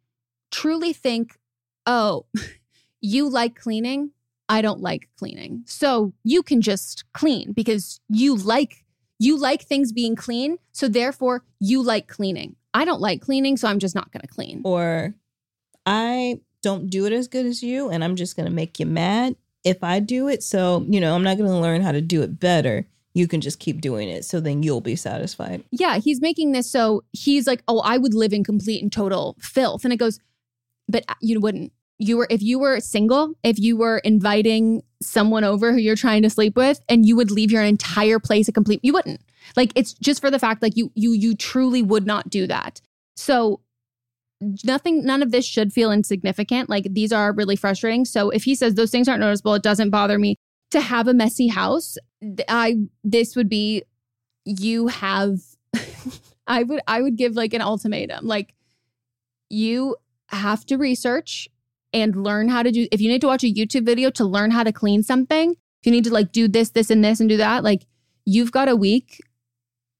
[0.51, 1.37] truly think,
[1.85, 2.25] oh,
[3.01, 4.11] you like cleaning.
[4.47, 5.63] I don't like cleaning.
[5.65, 8.85] So you can just clean because you like
[9.17, 12.55] you like things being clean, so therefore you like cleaning.
[12.73, 14.61] I don't like cleaning, so I'm just not going to clean.
[14.65, 15.13] Or
[15.85, 18.85] I don't do it as good as you, and I'm just going to make you
[18.85, 20.43] mad if I do it.
[20.43, 22.85] So, you know, I'm not going to learn how to do it better.
[23.13, 24.25] You can just keep doing it.
[24.25, 25.63] So then you'll be satisfied.
[25.71, 29.37] Yeah, he's making this so he's like, oh, I would live in complete and total
[29.39, 29.85] filth.
[29.85, 30.19] And it goes,
[30.87, 31.71] but uh, you wouldn't.
[31.97, 36.23] You were, if you were single, if you were inviting someone over who you're trying
[36.23, 39.21] to sleep with and you would leave your entire place a complete, you wouldn't.
[39.55, 42.81] Like it's just for the fact like you, you, you truly would not do that.
[43.15, 43.61] So
[44.63, 48.53] nothing none of this should feel insignificant like these are really frustrating so if he
[48.53, 50.35] says those things aren't noticeable it doesn't bother me
[50.71, 51.97] to have a messy house
[52.49, 53.81] i this would be
[54.43, 55.39] you have
[56.47, 58.53] i would i would give like an ultimatum like
[59.49, 59.95] you
[60.29, 61.47] have to research
[61.93, 64.51] and learn how to do if you need to watch a youtube video to learn
[64.51, 67.29] how to clean something if you need to like do this this and this and
[67.29, 67.85] do that like
[68.25, 69.21] you've got a week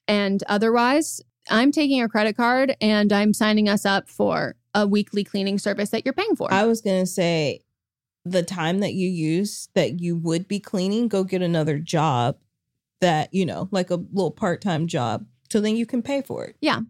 [0.08, 5.24] and otherwise I'm taking your credit card and I'm signing us up for a weekly
[5.24, 6.52] cleaning service that you're paying for.
[6.52, 7.62] I was going to say
[8.24, 12.38] the time that you use that you would be cleaning, go get another job
[13.02, 15.26] that, you know, like a little part time job.
[15.52, 16.56] So then you can pay for it.
[16.60, 16.82] Yeah.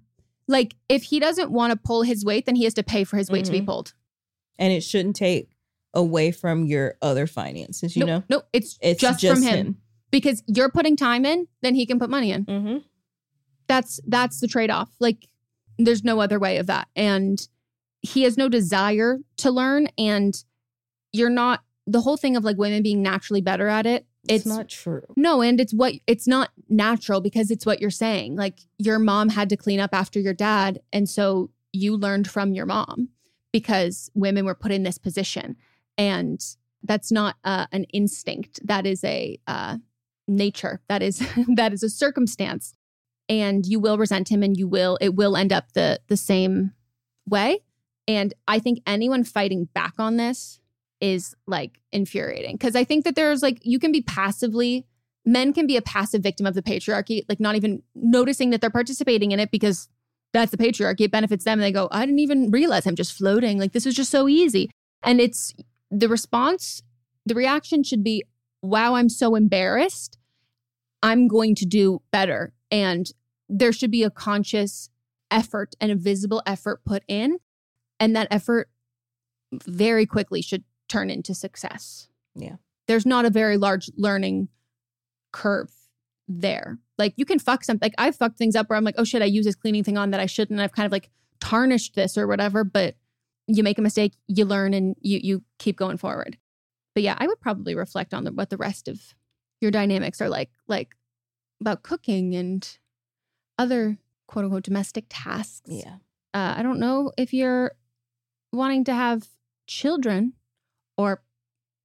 [0.48, 3.18] Like if he doesn't want to pull his weight, then he has to pay for
[3.18, 3.54] his weight mm-hmm.
[3.54, 3.94] to be pulled.
[4.58, 5.50] And it shouldn't take
[5.94, 8.38] away from your other finances, you nope, know?
[8.38, 9.68] No, it's, it's just, just, from him.
[9.68, 9.78] him.
[10.12, 12.46] Because you're putting time in, then he can put money in.
[12.46, 12.78] Mm-hmm
[13.68, 15.28] that's that's the trade-off like
[15.78, 17.48] there's no other way of that and
[18.02, 20.44] he has no desire to learn and
[21.12, 24.46] you're not the whole thing of like women being naturally better at it it's, it's
[24.46, 25.04] not true.
[25.16, 28.36] No and it's what it's not natural because it's what you're saying.
[28.36, 32.54] Like your mom had to clean up after your dad and so you learned from
[32.54, 33.10] your mom
[33.52, 35.56] because women were put in this position.
[35.98, 36.44] And
[36.84, 38.60] that's not uh, an instinct.
[38.66, 39.78] That is a uh,
[40.28, 40.82] nature.
[40.88, 41.20] That is
[41.56, 42.74] that is a circumstance.
[43.28, 46.74] And you will resent him and you will it will end up the the same
[47.28, 47.60] way.
[48.08, 50.60] And i think anyone fighting back on this
[51.02, 52.56] is like infuriating.
[52.56, 54.86] Because i think that there's like you can be passively
[55.26, 58.70] men can be a passive victim of the patriarchy like not even noticing that they're
[58.70, 59.90] participating in it because
[60.34, 63.14] that's the patriarchy it benefits them and they go i didn't even realize i'm just
[63.14, 64.70] floating like this is just so easy.
[65.04, 65.54] And it's
[65.92, 66.82] the response
[67.26, 68.24] the reaction should be
[68.62, 70.18] wow i'm so embarrassed.
[71.06, 72.52] I'm going to do better.
[72.72, 73.08] And
[73.48, 74.90] there should be a conscious
[75.30, 77.38] effort and a visible effort put in.
[78.00, 78.70] And that effort
[79.68, 82.08] very quickly should turn into success.
[82.36, 82.56] Yeah.
[82.88, 84.50] There's not a very large learning
[85.32, 85.72] curve
[86.28, 86.80] there.
[86.98, 87.86] Like you can fuck something.
[87.86, 89.98] Like I've fucked things up where I'm like, oh shit, I use this cleaning thing
[89.98, 90.60] on that I shouldn't.
[90.60, 91.10] I've kind of like
[91.40, 92.64] tarnished this or whatever.
[92.64, 92.96] But
[93.48, 96.38] you make a mistake, you learn, and you you keep going forward.
[96.94, 99.14] But yeah, I would probably reflect on the, what the rest of
[99.62, 100.50] your dynamics are like.
[100.68, 100.96] Like
[101.62, 102.78] about cooking and
[103.58, 105.62] other quote unquote domestic tasks.
[105.68, 105.98] Yeah.
[106.34, 107.72] Uh, I don't know if you're
[108.52, 109.28] wanting to have
[109.68, 110.34] children
[110.98, 111.22] or,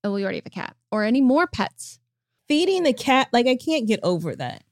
[0.04, 1.98] oh, you already have a cat or any more pets.
[2.48, 4.64] Feeding the cat, like, I can't get over that.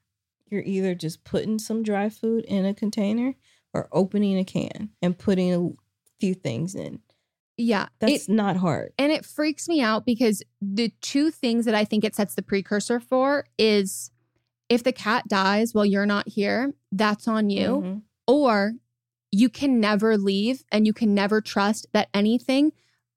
[0.51, 3.35] You're either just putting some dry food in a container
[3.73, 5.71] or opening a can and putting a
[6.19, 7.01] few things in.
[7.57, 7.89] Yeah.
[7.99, 8.93] That's it, not hard.
[8.99, 12.43] And it freaks me out because the two things that I think it sets the
[12.43, 14.11] precursor for is
[14.69, 17.69] if the cat dies while you're not here, that's on you.
[17.69, 17.99] Mm-hmm.
[18.27, 18.73] Or
[19.31, 22.73] you can never leave and you can never trust that anything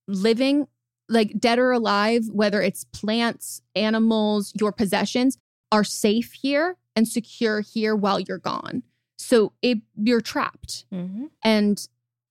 [0.07, 0.67] living,
[1.11, 5.37] like dead or alive, whether it's plants, animals, your possessions,
[5.71, 8.83] are safe here and secure here while you're gone.
[9.17, 10.85] So it, you're trapped.
[10.91, 11.25] Mm-hmm.
[11.43, 11.87] And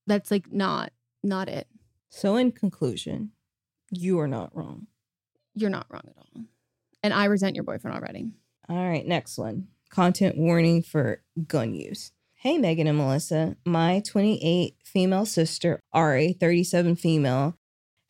[0.06, 1.68] that's like not not it.
[2.08, 3.30] So in conclusion,
[3.90, 4.86] you are not wrong.
[5.54, 6.44] You're not wrong at all.
[7.02, 8.30] And I resent your boyfriend already.
[8.68, 9.68] All right, next one.
[9.90, 12.12] Content warning for gun use.
[12.34, 13.56] Hey, Meghan and Melisa.
[13.66, 17.56] My 28 female sister, Ari, 37 female,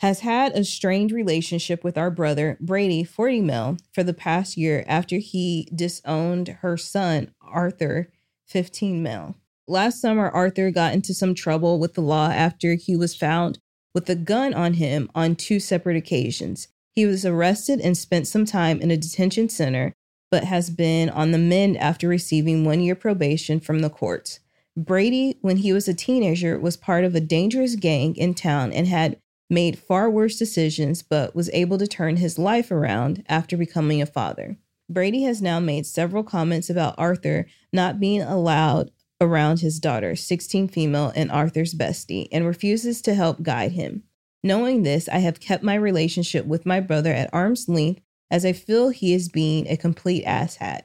[0.00, 4.82] has had a strained relationship with our brother, Brady, 40 male, for the past year
[4.86, 8.10] after he disowned her son, Arthur,
[8.46, 9.36] 15 male.
[9.68, 13.58] Last summer, Arthur got into some trouble with the law after he was found
[13.94, 16.68] with a gun on him on two separate occasions.
[16.94, 19.92] He was arrested and spent some time in a detention center,
[20.30, 24.40] but has been on the mend after receiving one year probation from the courts.
[24.74, 28.86] Brady, when he was a teenager, was part of a dangerous gang in town and
[28.86, 29.18] had
[29.50, 34.06] made far worse decisions, but was able to turn his life around after becoming a
[34.06, 34.56] father.
[34.88, 38.90] Brady has now made several comments about Arthur not being allowed
[39.20, 44.04] around his daughter, 16 female, and Arthur's bestie, and refuses to help guide him.
[44.42, 48.52] Knowing this, I have kept my relationship with my brother at arm's length as I
[48.52, 50.82] feel he is being a complete asshat.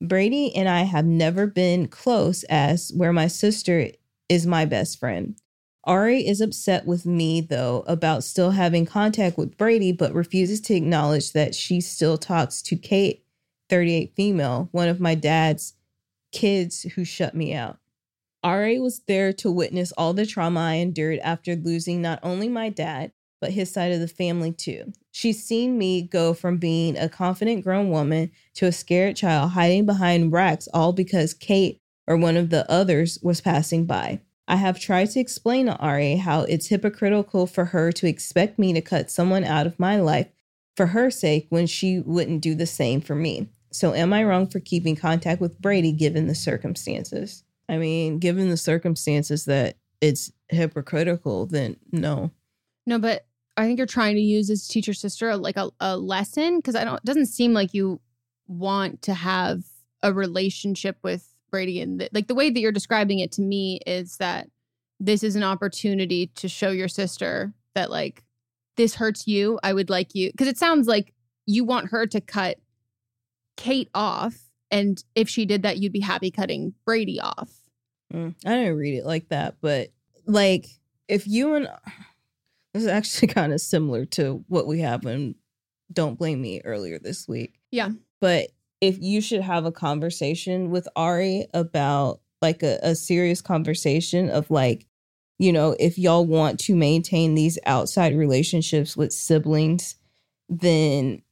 [0.00, 3.88] Brady and I have never been close, as where my sister
[4.28, 5.38] is my best friend.
[5.84, 10.74] Ari is upset with me, though, about still having contact with Brady, but refuses to
[10.74, 13.24] acknowledge that she still talks to Kate,
[13.68, 15.74] 38 female, one of my dad's
[16.32, 17.78] kids who shut me out.
[18.42, 22.68] Ari was there to witness all the trauma I endured after losing not only my
[22.68, 24.92] dad, but his side of the family too.
[25.12, 29.86] She's seen me go from being a confident grown woman to a scared child hiding
[29.86, 34.20] behind racks, all because Kate or one of the others was passing by.
[34.46, 38.72] I have tried to explain to Ari how it's hypocritical for her to expect me
[38.74, 40.28] to cut someone out of my life
[40.76, 43.48] for her sake when she wouldn't do the same for me.
[43.72, 47.42] So, am I wrong for keeping contact with Brady given the circumstances?
[47.68, 52.30] I mean, given the circumstances that it's hypocritical, then no.
[52.86, 53.26] No, but
[53.56, 56.84] I think you're trying to use as teacher sister like a, a lesson because I
[56.84, 56.96] don't.
[56.96, 58.00] It doesn't seem like you
[58.46, 59.64] want to have
[60.02, 63.78] a relationship with Brady, and the, like the way that you're describing it to me
[63.86, 64.48] is that
[64.98, 68.24] this is an opportunity to show your sister that like
[68.76, 69.60] this hurts you.
[69.62, 71.14] I would like you because it sounds like
[71.46, 72.58] you want her to cut
[73.56, 74.34] Kate off
[74.72, 77.52] and if she did that, you'd be happy cutting Brady off.
[78.12, 79.90] Mm, I didn't read it like that, but
[80.26, 80.66] like
[81.06, 81.68] if you and
[82.74, 85.36] this is actually kind of similar to what we have in
[85.92, 87.60] Don't Blame Me earlier this week.
[87.70, 87.90] Yeah.
[88.20, 88.48] But
[88.86, 94.50] if you should have a conversation with Ari about like a, a serious conversation of
[94.50, 94.86] like,
[95.38, 99.96] you know, if y'all want to maintain these outside relationships with siblings,
[100.50, 101.22] then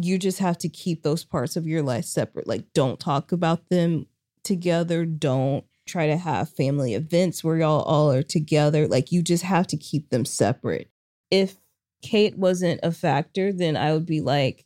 [0.00, 2.46] you just have to keep those parts of your life separate.
[2.46, 4.06] Like, don't talk about them
[4.44, 5.04] together.
[5.04, 8.86] Don't try to have family events where y'all all are together.
[8.86, 10.88] Like, you just have to keep them separate.
[11.30, 11.56] If
[12.00, 14.64] Kate wasn't a factor, then I would be like,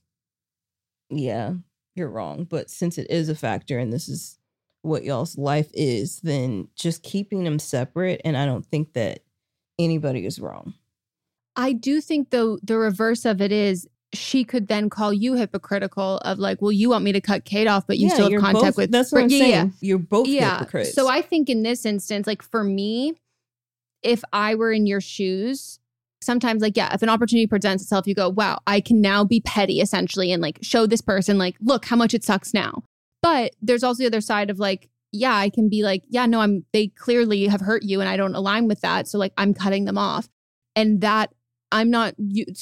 [1.09, 1.55] yeah,
[1.97, 2.45] you're wrong.
[2.45, 4.39] But since it is a factor and this is
[4.83, 8.21] what y'all's life is, then just keeping them separate.
[8.25, 9.21] And I don't think that
[9.79, 10.75] anybody is wrong.
[11.57, 16.19] I do think, though, the reverse of it is she could then call you hypocritical
[16.19, 18.41] of like, well, you want me to cut Kate off, but you Yeah, still have
[18.41, 18.93] contact both- with.
[18.93, 19.51] that's what I'm Yeah, saying.
[19.51, 19.69] yeah.
[19.81, 20.59] You're both yeah.
[20.59, 20.95] hypocrites.
[20.95, 23.15] So I think in this instance, like for me,
[24.03, 25.81] if I were in your shoes,
[26.27, 29.41] sometimes like yeah, if an opportunity presents itself, you go, wow, I can now be
[29.41, 32.83] petty essentially and like show this person like, look how much it sucks now.
[33.23, 36.41] But there's also the other side of like, yeah, I can be like, yeah, no,
[36.41, 39.55] I'm they clearly have hurt you and I don't align with that, so like I'm
[39.55, 40.29] cutting them off.
[40.75, 41.33] And that
[41.73, 42.15] I'm not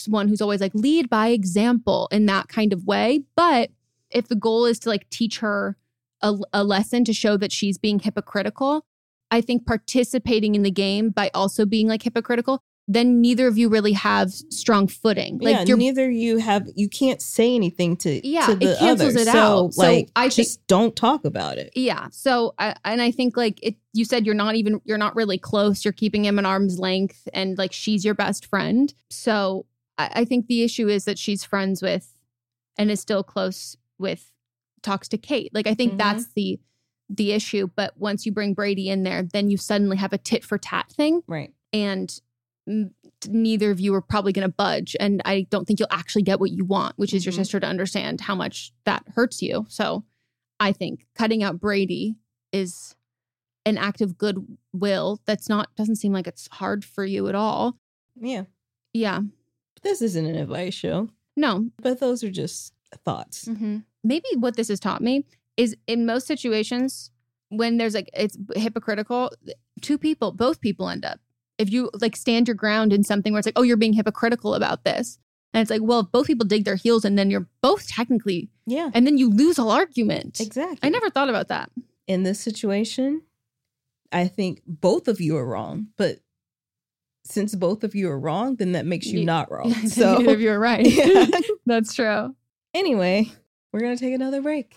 [0.07, 3.25] one who's always like lead by example in that kind of way.
[3.37, 3.71] But
[4.11, 5.77] if the goal is to like teach her
[6.23, 8.85] a, a lesson to show that she's being hypocritical,
[9.31, 13.68] I think participating in the game by also being like hypocritical, then neither of you
[13.70, 15.39] really have strong footing.
[15.39, 18.76] Like yeah, you're neither you have you can't say anything to Yeah, to it the
[18.78, 19.20] cancels other.
[19.20, 19.74] it so, out.
[19.74, 21.72] So like I think- just don't talk about it.
[21.74, 22.09] Yeah.
[22.11, 25.39] So, I, and I think like it, you said you're not even, you're not really
[25.39, 25.82] close.
[25.85, 28.93] You're keeping him at arm's length and like she's your best friend.
[29.09, 29.64] So
[29.97, 32.14] I, I think the issue is that she's friends with
[32.76, 34.30] and is still close with,
[34.82, 35.51] talks to Kate.
[35.55, 35.99] Like, I think Mhm.
[35.99, 36.61] that's the,
[37.09, 37.68] the issue.
[37.74, 40.91] But once you bring Brady in there, then you suddenly have a tit for tat
[40.91, 41.22] thing.
[41.26, 41.55] Right.
[41.72, 42.20] And
[43.29, 44.97] neither of you are probably going to budge.
[45.01, 47.37] And I don't think you'll actually get what you want, which is your Mhm.
[47.37, 49.67] sister to understand how much that hurts you.
[49.69, 50.05] So
[50.61, 52.17] I think cutting out Brady
[52.53, 52.95] is
[53.67, 57.79] an act of goodwill that's not doesn't seem like it's hard for you at all.
[58.15, 58.45] Yeah.
[58.93, 59.21] Yeah.
[59.83, 61.71] This isn't an advice show, No.
[61.79, 62.73] but those are just
[63.05, 63.47] thoughts.
[63.47, 65.25] hmm Maybe what this has taught me
[65.57, 67.11] is in most situations
[67.49, 69.31] when there's like it's hypocritical,
[69.81, 71.21] two people, both people end up.
[71.59, 74.55] If you like stand your ground in something where it's like, oh, you're being hypocritical
[74.55, 75.19] about this.
[75.53, 78.51] And it's like, well, if both people dig their heels and then you're both technically,
[78.67, 78.91] Yeah.
[78.93, 80.41] and then you lose all argument.
[80.41, 80.81] Exactly.
[80.83, 81.71] I never thought about that.
[82.09, 83.23] In this situation,
[84.11, 86.19] I think both of you are wrong, but
[87.25, 89.73] since both of you are wrong, then that makes you Ye- not wrong.
[89.89, 90.85] So of you are right.
[90.91, 91.27] Yeah.
[91.67, 92.35] That's true.
[92.75, 93.31] anyway,
[93.73, 94.77] we're gonna take another break.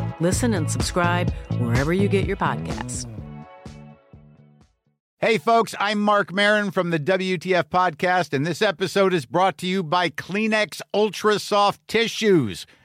[0.21, 3.07] Listen and subscribe wherever you get your podcasts.
[5.17, 9.67] Hey, folks, I'm Marc Maron from the WTF Podcast, and this episode is brought to
[9.67, 12.65] you by Kleenex Ultra Soft Tissues,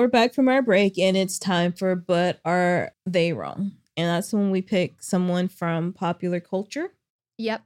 [0.00, 4.32] We're back from our break and it's time for but are they wrong and that's
[4.32, 6.88] when we pick someone from popular culture
[7.36, 7.62] Yep.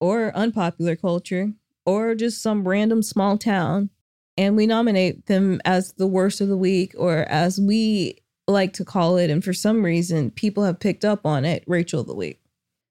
[0.00, 1.52] or unpopular culture
[1.84, 3.90] or just some random small town
[4.38, 8.18] and we nominate them as the worst of the week or as we
[8.48, 12.00] like to call it and for some reason people have picked up on it rachel
[12.00, 12.40] of the week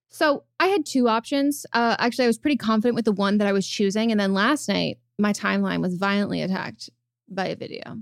[0.09, 1.65] So I had two options.
[1.73, 4.11] Uh, actually, I was pretty confident with the one that I was choosing.
[4.11, 6.89] And then last night, my timeline was violently attacked
[7.27, 7.97] by a video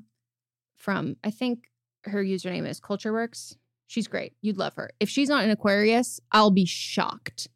[0.81, 1.69] from, I think
[2.03, 3.55] her username is CultureWorks.
[3.87, 4.33] She's great.
[4.41, 4.91] You'd love her.
[4.99, 7.47] If she's not an Aquarius, I'll be shocked.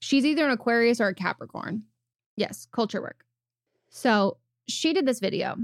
[0.00, 1.84] She's either an Aquarius or a Capricorn.
[2.36, 3.22] Yes, CultureWork.
[3.88, 4.38] So
[4.68, 5.56] she did this video.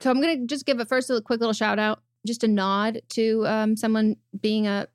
[0.00, 2.48] So I'm going to just give it first a quick little shout out, just a
[2.48, 4.88] nod to um, someone being a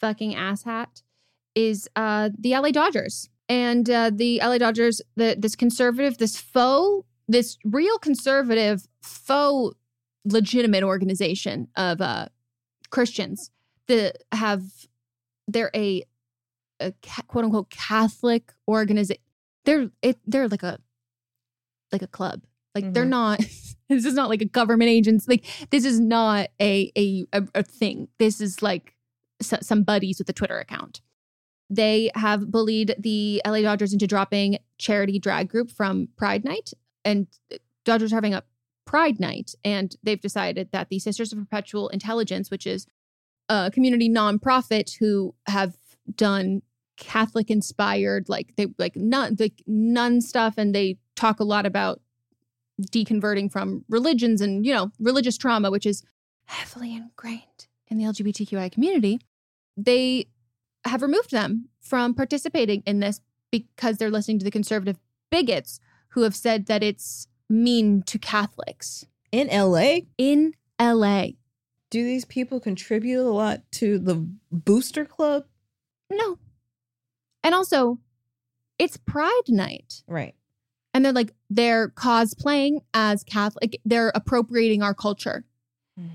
[0.00, 1.02] fucking asshat
[1.54, 3.28] is uh, the LA Dodgers.
[3.48, 9.76] And uh, the LA Dodgers, the, this conservative, this faux, this real conservative, faux
[10.24, 12.26] legitimate organization of uh,
[12.90, 13.50] Christians
[13.88, 14.62] that have,
[15.48, 16.02] they're a,
[16.80, 19.22] a ca- quote unquote Catholic organization.
[19.64, 20.78] They're, it, they're like a,
[21.92, 22.42] like a club.
[22.74, 23.08] Like they're Mhm.
[23.10, 23.38] not,
[23.88, 25.26] this is not like a government agency.
[25.28, 28.08] Like this is not a, a, a, a thing.
[28.18, 28.94] This is like
[29.40, 31.00] s- some buddies with a Twitter account
[31.70, 36.72] they have bullied the LA Dodgers into dropping charity drag group from Pride Night.
[37.06, 37.26] And
[37.86, 38.42] Dodgers are having a
[38.86, 42.86] Pride Night, and they've decided that the Sisters of Perpetual Indulgence, which is
[43.48, 45.76] a community nonprofit who have
[46.14, 46.62] done
[46.96, 52.00] Catholic inspired, like they like nun like nun stuff, and they talk a lot about
[52.80, 56.02] deconverting from religions and you know religious trauma, which is
[56.46, 59.20] heavily ingrained in the LGBTQI community.
[59.76, 60.26] They
[60.84, 63.20] have removed them from participating in this
[63.50, 64.98] because they're listening to the conservative
[65.30, 65.80] bigots
[66.10, 69.06] who have said that it's mean to Catholics.
[69.32, 71.26] in la In LA.
[71.90, 74.14] do these people contribute a lot to the
[74.50, 75.44] booster club
[76.10, 76.38] No.
[77.42, 77.98] And also,
[78.78, 80.02] it's Pride Night.
[80.08, 80.34] right
[80.94, 83.80] And they're like, they're cosplaying as Catholic.
[83.84, 85.44] They're appropriating our culture.
[85.98, 86.06] Hmm.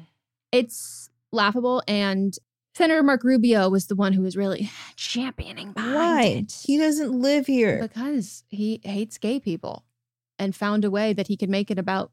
[0.52, 1.84] It's laughable.
[1.88, 2.36] And
[2.76, 6.64] Senator Mark Rubio was the one who was really championing behind why it.
[6.66, 9.84] he doesn't live here Because he hates gay people.
[10.40, 12.12] And found a way that he could make it about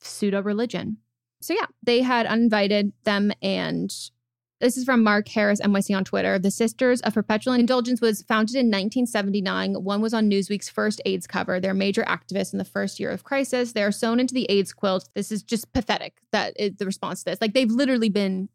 [0.00, 0.98] pseudo religion.
[1.40, 3.94] So yeah, they had uninvited them and
[4.58, 6.38] this is from Mark Harris NYC on Twitter.
[6.38, 9.74] The Sisters of Perpetual Indulgence was founded in 1979.
[9.84, 11.60] One was on Newsweek's first AIDS cover.
[11.60, 13.72] They're major activists in the first year of crisis.
[13.72, 15.10] They are sewn into the AIDS quilt.
[15.14, 16.16] This is just pathetic.
[16.32, 17.40] That is the response to this.
[17.42, 18.48] Like they've literally been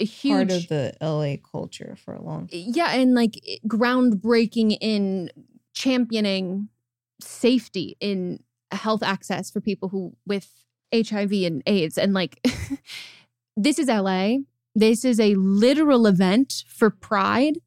[0.00, 2.64] a huge Part of the LA culture for a long time.
[2.66, 5.30] yeah, and like groundbreaking in
[5.74, 6.68] championing
[7.20, 8.40] safety in
[8.72, 10.50] health access for people who with
[10.94, 11.98] HIV and AIDS.
[11.98, 12.40] And like,
[13.56, 14.38] this is LA.
[14.74, 17.58] This is a literal event for pride.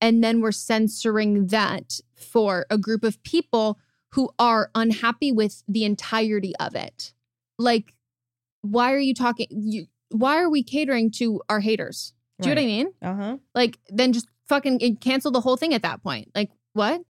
[0.00, 3.78] And then we're censoring that for a group of people
[4.12, 7.12] who are unhappy with the entirety of it.
[7.58, 7.94] Like,
[8.62, 9.46] why are you talking?
[9.50, 12.12] You, why are we catering to our haters?
[12.40, 12.92] Do you know what I mean?
[13.02, 13.36] Uh huh.
[13.54, 16.30] Like, then just fucking cancel the whole thing at that point.
[16.34, 17.02] Like, what?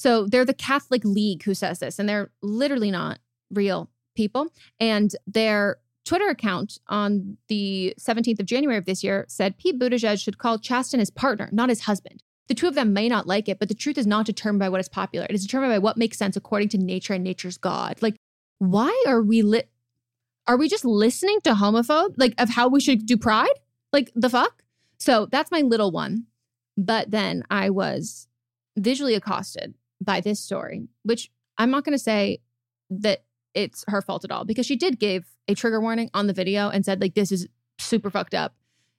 [0.00, 3.18] So they're the Catholic League who says this, and they're literally not
[3.50, 4.48] real people.
[4.80, 5.76] And their
[6.06, 10.58] Twitter account on the 17th of January of this year said Pete Buttigieg should call
[10.58, 12.22] Chasten his partner, not his husband.
[12.48, 14.70] The two of them may not like it, but the truth is not determined by
[14.70, 15.26] what is popular.
[15.28, 18.00] It is determined by what makes sense according to nature and nature's God.
[18.00, 18.16] Like,
[18.58, 19.68] why are we lit?
[20.46, 22.14] Are we just listening to homophobe?
[22.16, 23.52] Like, of how we should do pride?
[23.92, 24.64] Like, the fuck?
[24.98, 26.24] So that's my little one.
[26.78, 28.28] But then I was
[28.78, 32.40] visually accosted by this story, which I'm not going to say
[32.90, 33.24] that
[33.54, 36.68] it's her fault at all because she did give a trigger warning on the video
[36.68, 37.48] and said like this is
[37.78, 38.54] super fucked up,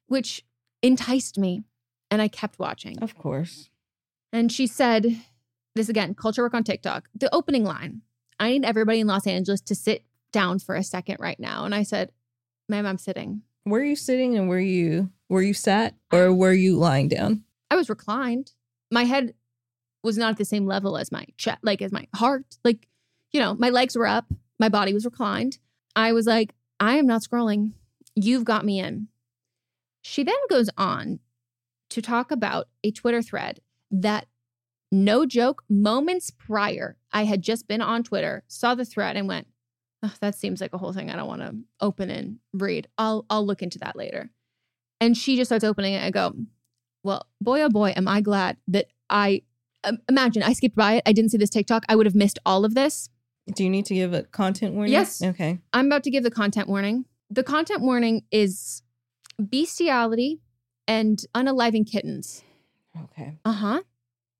[0.08, 0.44] which
[0.82, 1.64] enticed me
[2.10, 3.00] and I kept watching.
[3.02, 3.70] Of course.
[4.34, 5.18] And she said
[5.76, 7.08] this again, culture work on TikTok.
[7.16, 8.02] The opening line,
[8.40, 11.66] I need everybody in Los Angeles to sit down for a second right now.
[11.66, 12.12] And I said,
[12.68, 13.42] ma'am, I'm sitting.
[13.66, 17.44] Were you sitting and were you were you sat or were you lying down?
[17.70, 18.52] I was reclined.
[18.92, 19.34] My head
[20.04, 22.58] was not at the same level as my chest, like as my heart.
[22.64, 22.88] Like,
[23.32, 24.26] you know, my legs were up,
[24.60, 25.60] my body was reclined.
[25.96, 27.74] I was like, I am not scrolling.
[28.16, 29.08] You've got me in.
[30.02, 31.20] She then goes on
[31.90, 33.60] to talk about a Twitter thread
[33.92, 34.26] that,
[34.92, 39.48] no joke, moments prior, I had just been on Twitter, saw the thread, and went,
[40.02, 42.88] "Oh, "That seems like a whole thing I don't want to open and read.
[42.98, 44.32] I'll I'll look into that later."
[45.00, 46.04] And she just starts opening it.
[46.04, 46.36] I go,
[47.04, 49.44] "Well, boy, oh boy, am I glad that I
[49.84, 51.04] um, imagine I skipped by it.
[51.06, 51.84] I didn't see this TikTok.
[51.90, 53.10] I would have missed all of this."
[53.54, 54.94] Do you need to give a content warning?
[54.94, 55.22] Yes.
[55.22, 55.60] Okay.
[55.74, 57.06] I'm about to give the content warning.
[57.30, 58.84] The content warning is
[59.40, 60.42] bestiality
[60.88, 62.44] and unaliving kittens.
[63.04, 63.38] Okay.
[63.46, 63.82] Uh huh.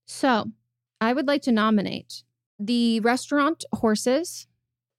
[0.06, 0.52] So
[1.00, 2.24] I would like to nominate
[2.60, 4.48] the restaurant Horses.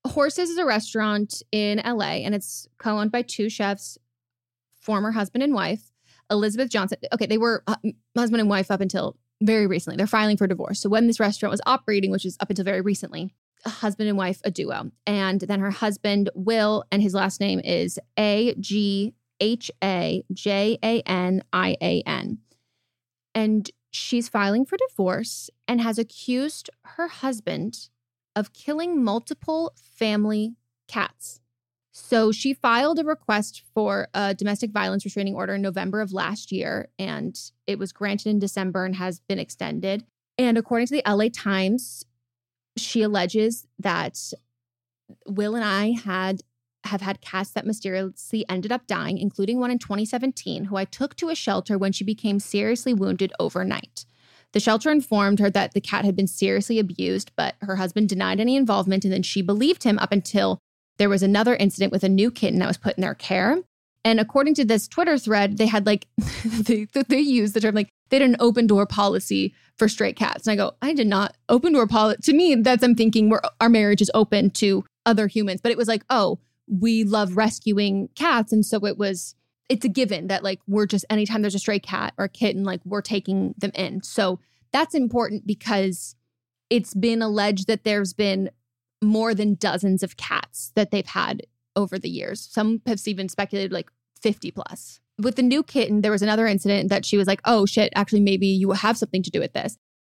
[0.06, 3.98] Horses is a restaurant in LA and it's co owned by two chefs,
[4.80, 5.92] former husband and wife,
[6.30, 6.98] Elizabeth Johnson.
[7.12, 7.76] Okay, they were uh,
[8.16, 9.96] husband and wife up until very recently.
[9.96, 10.80] They're filing for divorce.
[10.80, 13.34] So when this restaurant was operating, which is up until very recently,
[13.64, 14.90] a husband and wife, a duo.
[15.06, 20.78] And then her husband, Will, and his last name is A G H A J
[20.82, 22.38] A N I A N.
[23.34, 27.88] And she's filing for divorce and has accused her husband
[28.34, 30.56] of killing multiple family
[30.88, 31.40] cats.
[31.92, 36.50] So she filed a request for a domestic violence restraining order in November of last
[36.50, 40.04] year, and it was granted in December and has been extended.
[40.38, 42.04] And according to the LA Times,
[42.78, 44.18] she alleges that
[45.26, 46.40] Will and I had
[46.84, 51.14] have had cats that mysteriously ended up dying, including one in 2017, who I took
[51.16, 54.04] to a shelter when she became seriously wounded overnight.
[54.52, 58.40] The shelter informed her that the cat had been seriously abused, but her husband denied
[58.40, 60.58] any involvement, and then she believed him up until
[60.98, 63.58] there was another incident with a new kitten that was put in their care.
[64.04, 66.06] And according to this Twitter thread, they had like,
[66.44, 70.46] they, they used the term like, they had an open door policy for stray cats.
[70.46, 72.20] And I go, I did not open door policy.
[72.22, 75.60] To me, that's I'm thinking we're, our marriage is open to other humans.
[75.62, 76.38] But it was like, oh,
[76.68, 78.52] we love rescuing cats.
[78.52, 79.34] And so it was,
[79.68, 82.64] it's a given that like we're just, anytime there's a stray cat or a kitten,
[82.64, 84.02] like we're taking them in.
[84.02, 84.40] So
[84.72, 86.16] that's important because
[86.70, 88.50] it's been alleged that there's been
[89.02, 91.42] more than dozens of cats that they've had
[91.76, 92.40] over the years.
[92.40, 93.90] Some have even speculated like
[94.20, 95.00] 50 plus.
[95.18, 98.20] With the new kitten, there was another incident that she was like, oh shit, actually,
[98.20, 99.76] maybe you have something to do with this.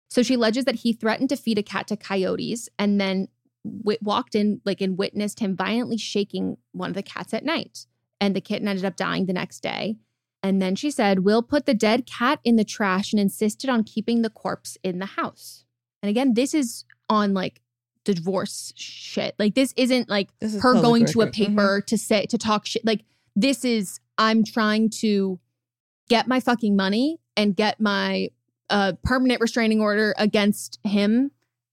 [0.09, 3.29] So she alleges that he threatened to feed a cat to coyotes and then
[3.65, 7.87] w- walked in like and witnessed him violently shaking one of the cats at night.
[8.21, 9.97] And the kitten ended up dying the next day.
[10.43, 13.83] And then she said, Will put the dead cat in the trash and insisted on
[13.83, 15.65] keeping the corpse in the house.
[16.03, 17.61] And again, this is on like
[18.13, 19.35] divorce shit.
[19.39, 21.35] Like this isn't like This is her public going to a record.
[21.35, 21.57] Mm-hmm.
[21.57, 22.85] paper to say to talk shit.
[22.85, 25.39] Like this is I'm trying to
[26.09, 28.29] get my fucking money and get my
[28.71, 31.31] uh permanent restraining order against him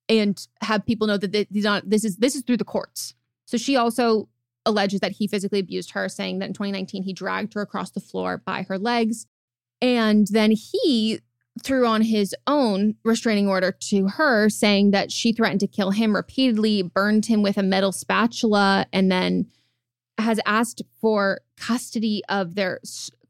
[0.08, 3.16] and have people know that these not this is this is through the courts.
[3.46, 4.30] So she also
[4.66, 8.00] alleges that he physically abused her, saying that in 2019 he dragged her across the
[8.00, 9.26] floor by her legs.
[9.82, 11.22] And then he
[11.64, 16.16] threw on his own restraining order to her, saying that she threatened to kill him
[16.16, 19.48] repeatedly, burned him with a metal spatula, and then
[20.18, 22.80] has asked for custody of their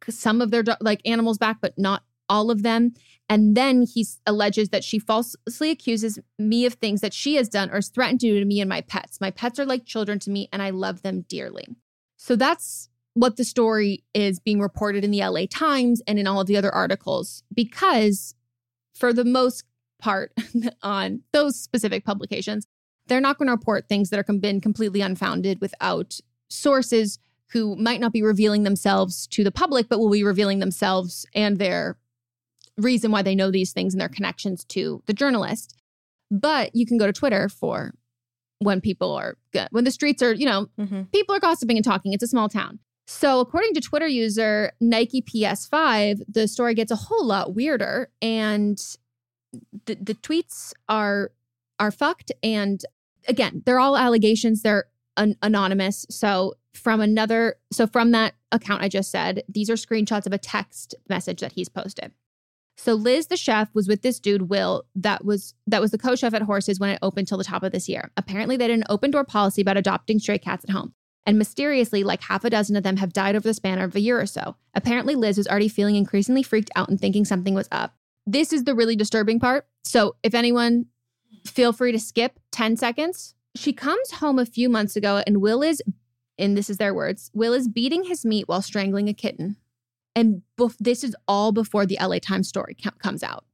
[0.10, 2.94] some of their like animals back, but not all of them.
[3.30, 7.70] And then he alleges that she falsely accuses me of things that she has done
[7.70, 9.22] or has threatened to do to me and my pets.
[9.22, 11.66] My pets are like children to me, and I love them dearly.
[12.18, 16.42] So that's what the story is being reported in the LA Times and in all
[16.42, 18.36] of the other articles, because
[18.94, 19.64] for the most
[20.00, 20.34] part
[20.84, 22.66] on those specific publications,
[23.08, 27.20] they're not going to report things that are been completely unfounded without sources
[27.52, 31.60] who might not be revealing themselves to the public, but will be revealing themselves and
[31.60, 31.98] their
[32.78, 35.76] reason why they know these things and their connections to the journalist.
[36.30, 37.94] But you can go to Twitter for
[38.60, 41.04] when people are good, when the streets are, you know, mm-hmm.
[41.14, 42.14] people are gossiping and talking.
[42.14, 42.80] It's a small town.
[43.14, 48.82] So, according to Twitter user Nike PS5, the story gets a whole lot weirder, and
[49.86, 51.32] the, the tweets are
[51.78, 52.32] are fucked.
[52.42, 52.84] And
[53.28, 54.62] again, they're all allegations.
[54.62, 54.86] They're
[55.18, 56.06] an- anonymous.
[56.10, 60.38] So, from another, so from that account I just said, these are screenshots of a
[60.38, 62.14] text message that he's posted.
[62.78, 66.34] So Liz, the chef, was with this dude Will that was that was the co-chef
[66.34, 68.10] at Horses when it opened till the top of this year.
[68.16, 70.94] Apparently, they had an open door policy about adopting stray cats at home.
[71.26, 74.00] And mysteriously, like half a dozen of them have died over the span of a
[74.00, 74.56] year or so.
[74.74, 77.96] Apparently, Liz was already feeling increasingly freaked out and thinking something was up.
[78.26, 79.68] This is the really disturbing part.
[79.84, 80.88] So, if anyone,
[81.46, 83.36] feel free to skip 10 seconds.
[83.56, 85.82] She comes home a few months ago, and Will is,
[86.38, 89.58] and this is their words Will is beating his meat while strangling a kitten.
[90.16, 93.46] And bef- this is all before the LA Times story comes out.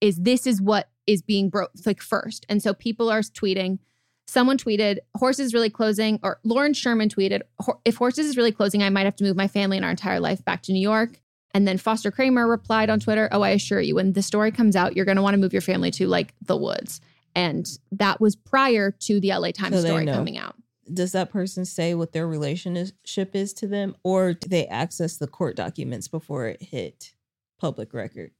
[0.00, 2.44] Is this is what is being broke like first.
[2.48, 3.78] And so people are tweeting,
[4.26, 7.42] Someone tweeted, horses really closing, or Lauren Sherman tweeted,
[7.84, 10.18] if horses is really closing, I might have to move my family and our entire
[10.18, 11.20] life back to New York.
[11.54, 14.76] And then Foster Kamer replied on Twitter, Oh, I assure you, when the story comes
[14.76, 17.00] out, you're going to want to move your family to like the woods.
[17.34, 20.56] And that was prior to the LA Times so story coming out.
[20.92, 25.26] Does that person say what their relationship is to them, or do they access the
[25.26, 27.14] court documents before it hit
[27.58, 28.32] public record?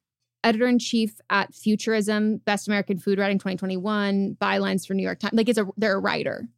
[0.47, 5.35] Editor in chief at Futurism, Best American Food Writing 2021, bylines for New York Times.
[5.35, 6.49] Like it's a they're a writer,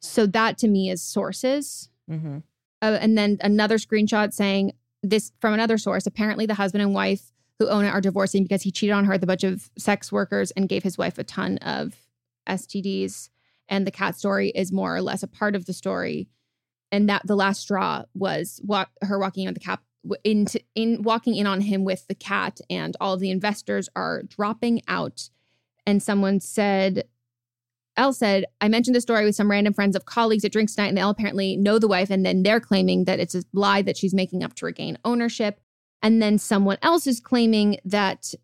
[0.00, 1.88] so that to me is sources.
[2.10, 2.38] Mm-hmm.
[2.82, 4.72] Uh, and then another screenshot saying
[5.02, 6.06] this from another source.
[6.06, 9.12] Apparently, the husband and wife who own it are divorcing because he cheated on her
[9.12, 11.94] with a bunch of sex workers and gave his wife a ton of
[12.48, 13.30] STDs.
[13.68, 16.28] And the cat story is more or less a part of the story.
[16.90, 19.82] And that the last straw was walk, her walking in with the cap
[20.24, 24.80] into in walking in on him with the cat and all the investors are dropping
[24.88, 25.28] out
[25.86, 27.04] and someone said
[27.98, 30.86] Elle said, I mentioned the story with some random friends of colleagues at drinks night,
[30.86, 33.82] and they all apparently know the wife, and then they're claiming that it's a lie
[33.82, 35.60] that she's making up to regain ownership.
[36.00, 38.34] And then someone else is claiming that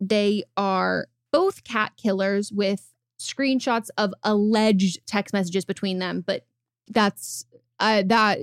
[0.00, 6.44] they are both cat killers with screenshots of alleged text messages between them, but
[6.88, 7.46] that's
[7.78, 8.38] uh, that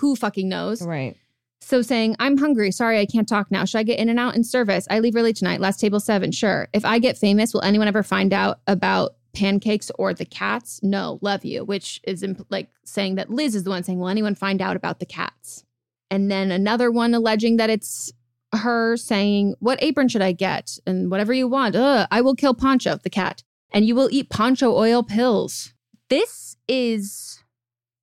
[0.00, 1.16] who fucking knows, right?
[1.60, 2.70] So saying, I'm hungry.
[2.70, 3.64] Sorry, I can't talk now.
[3.64, 4.86] Should I get in and out in service?
[4.90, 5.60] I leave early tonight.
[5.60, 6.32] Last table seven.
[6.32, 6.68] Sure.
[6.72, 10.80] If I get famous, will anyone ever find out about pancakes or the cats?
[10.82, 14.08] No, love you, which is imp- like saying that Liz is the one saying, Will
[14.08, 15.64] anyone find out about the cats?
[16.10, 18.10] And then another one alleging that it's
[18.54, 20.78] her saying, What apron should I get?
[20.86, 21.76] And whatever you want.
[21.76, 23.42] Ugh, I will kill Poncho, the cat,
[23.72, 25.74] and you will eat poncho oil pills.
[26.08, 27.38] This is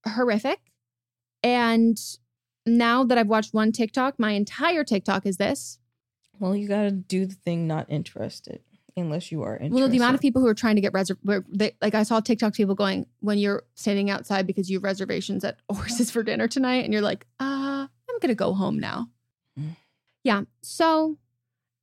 [0.08, 0.60] horrific.
[1.44, 1.98] And
[2.68, 5.80] now that I've watched one TikTok, my entire TikTok is this.
[6.40, 8.62] Well, you got to do the thing not interested
[8.96, 9.76] unless you are interested.
[9.76, 11.18] Well, the amount of people who are trying to get reserv
[11.82, 15.58] like I saw TikTok people going when you're standing outside because you have reservations at
[15.72, 19.10] horses for dinner tonight and you're like, uh, I'm going to go home now.
[19.60, 19.76] Mm.
[20.24, 20.42] Yeah.
[20.62, 21.18] So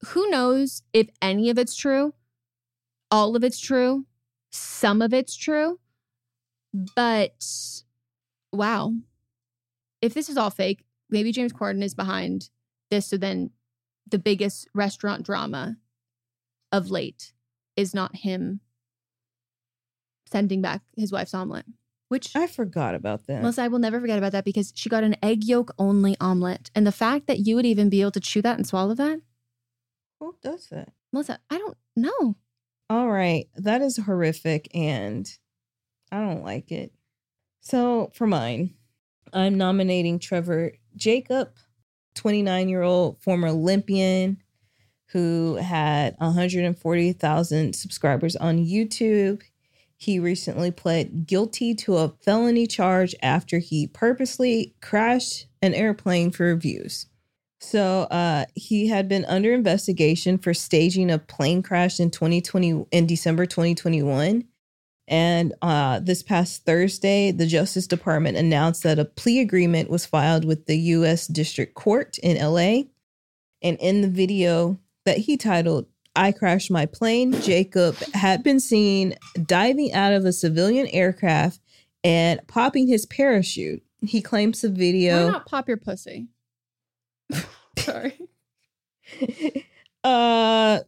[0.06, 2.14] who knows if any of it's true?
[3.10, 4.06] All of it's true.
[4.50, 5.78] Some of it's true.
[6.72, 7.44] But
[8.52, 8.94] wow
[10.04, 12.50] if this is all fake, maybe James Corden is behind
[12.90, 13.06] this.
[13.06, 13.50] So then
[14.10, 15.76] the biggest restaurant drama
[16.70, 17.32] of late
[17.76, 18.60] is not him
[20.26, 21.64] sending back his wife's omelet.
[22.08, 23.42] Which I forgot about that.
[23.42, 26.70] Melisa, I will never forget about that because she got an egg yolk only omelet.
[26.74, 29.20] And the fact that you would even be able to chew that and swallow that.
[30.20, 30.92] Who does that?
[31.14, 32.36] Melisa, I don't know.
[32.90, 33.48] All right.
[33.56, 35.26] That is horrific and
[36.12, 36.92] I don't like it.
[37.60, 38.74] So for mine,
[39.32, 41.50] I'm nominating Trevor Jacob,
[42.14, 44.38] 29 year old former Olympian
[45.14, 49.42] who had 140,000 subscribers on YouTube.
[49.96, 56.54] He recently pled guilty to a felony charge after he purposely crashed an airplane for
[56.56, 57.06] views.
[57.60, 63.06] So uh, he had been under investigation for staging a plane crash in 2020 in
[63.06, 64.44] December 2021.
[65.06, 70.44] And uh, this past Thursday, the Justice Department announced that a plea agreement was filed
[70.44, 71.26] with the U.S.
[71.26, 72.84] District Court in LA.
[73.62, 75.86] And in the video that he titled,
[76.16, 81.60] I Crashed My Plane, Jacob had been seen diving out of a civilian aircraft
[82.02, 83.82] and popping his parachute.
[84.00, 85.26] He claims the video.
[85.26, 86.28] Why not pop your pussy?
[87.78, 88.18] Sorry.
[90.04, 90.80] uh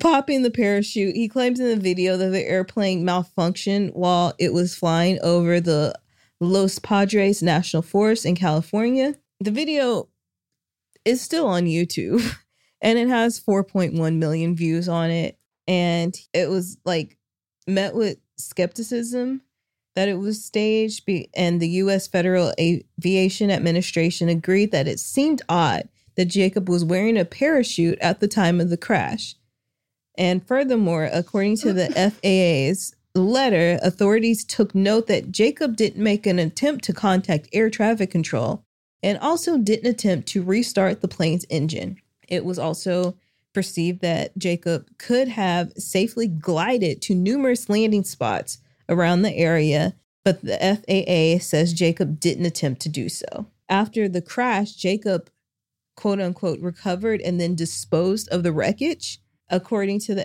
[0.00, 1.14] popping the parachute.
[1.14, 5.94] He claims in the video that the airplane malfunctioned while it was flying over the
[6.40, 9.14] Los Padres National Forest in California.
[9.40, 10.08] The video
[11.04, 12.36] is still on YouTube
[12.80, 15.38] and it has 4.1 million views on it
[15.68, 17.18] and it was like
[17.66, 19.42] met with skepticism
[19.94, 25.88] that it was staged and the US Federal Aviation Administration agreed that it seemed odd
[26.16, 29.34] that Jacob was wearing a parachute at the time of the crash.
[30.16, 36.38] And furthermore, according to the FAA's letter, authorities took note that Jacob didn't make an
[36.38, 38.64] attempt to contact air traffic control
[39.02, 41.98] and also didn't attempt to restart the plane's engine.
[42.28, 43.16] It was also
[43.52, 48.58] perceived that Jacob could have safely glided to numerous landing spots
[48.88, 49.94] around the area,
[50.24, 53.46] but the FAA says Jacob didn't attempt to do so.
[53.68, 55.30] After the crash, Jacob
[55.96, 59.20] quote unquote recovered and then disposed of the wreckage,
[59.52, 60.24] according to the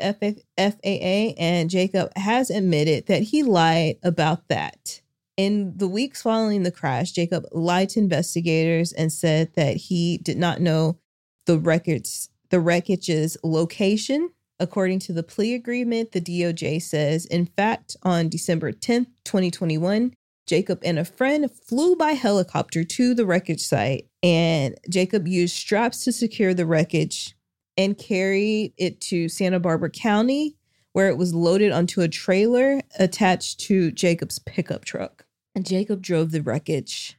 [0.57, 1.35] FAA.
[1.37, 5.01] And Jacob has admitted that he lied about that.
[5.35, 10.37] In the weeks following the crash, Jacob lied to investigators and said that he did
[10.37, 10.97] not know
[11.45, 14.31] the wreckage, the wreckage's location.
[14.59, 20.13] According to the plea agreement, the DOJ says, in fact, on December 10th, 2021,
[20.47, 26.03] Jacob and a friend flew by helicopter to the wreckage site, and Jacob used straps
[26.05, 27.36] to secure the wreckage
[27.77, 30.55] and carried it to Santa Barbara County,
[30.93, 35.25] where it was loaded onto a trailer attached to Jacob's pickup truck.
[35.55, 37.17] And Jacob drove the wreckage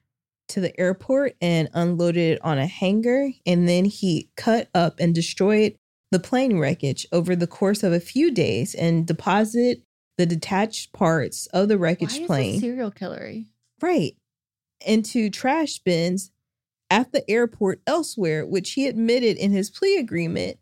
[0.49, 5.15] to the airport and unloaded it on a hangar, and then he cut up and
[5.15, 5.77] destroyed
[6.11, 9.83] the plane wreckage over the course of a few days and deposited
[10.17, 12.61] the detached parts of the wreckage Why plane.
[12.61, 13.35] Serial killer.
[13.81, 14.17] Right.
[14.85, 16.31] Into trash bins
[16.91, 20.59] at the airport elsewhere, which he admitted in his plea agreement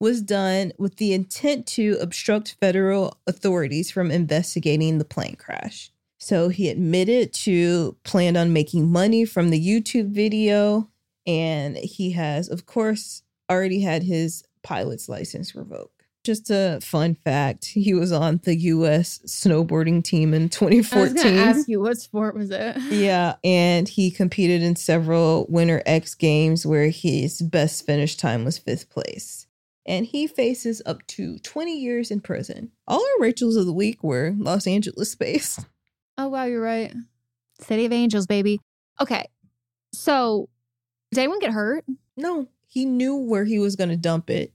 [0.00, 5.90] was done with the intent to obstruct federal authorities from investigating the plane crash.
[6.18, 10.88] So he admitted to planned on making money from the YouTube video
[11.26, 15.97] and he has of course already had his pilot's license revoked.
[16.28, 21.14] Just a fun fact, he was on the US snowboarding team in I was 2014.
[21.22, 22.76] going ask you, what sport was it?
[22.90, 28.58] Yeah, and he competed in several Winter X Games where his best finish time was
[28.58, 29.46] fifth place.
[29.86, 32.72] And he faces up to 20 years in prison.
[32.86, 35.60] All our Rachels of the week were Los Angeles based.
[36.18, 36.92] Oh, wow, you're right.
[37.60, 38.60] City of Angels, baby.
[39.00, 39.28] Okay.
[39.94, 40.50] So,
[41.12, 41.84] did anyone get hurt?
[42.18, 44.52] No, he knew where he was going to dump it.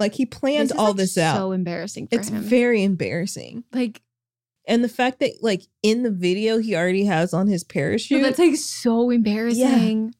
[0.00, 1.36] Like he planned This all like, this out.
[1.36, 2.40] So embarrassing for it's him.
[2.42, 3.64] very embarrassing.
[3.72, 4.00] like,
[4.66, 8.20] And the fact that, like, in the video, he already has on his parachute.
[8.20, 10.14] no, that's like so embarrassing.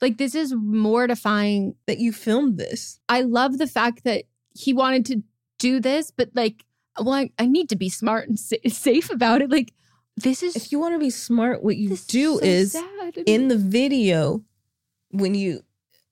[0.00, 1.74] Like, this is mortifying.
[1.86, 3.00] that you filmed this.
[3.08, 5.22] I love the fact that he wanted to
[5.58, 6.64] do this, but like,
[6.98, 9.50] well, I, I need to be smart and sa- safe about it.
[9.50, 9.72] Like,
[10.16, 13.14] this is If you want to be smart, what you do so is sad.
[13.26, 14.42] in the video,
[15.10, 15.62] when you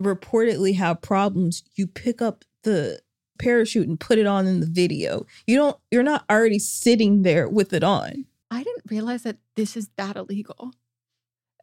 [0.02, 3.00] reportedly have problems, you pick up the
[3.38, 5.26] parachute and put it on in the video.
[5.46, 8.26] You don't you're not already sitting there with it on.
[8.50, 10.72] I didn't realize that this is that illegal.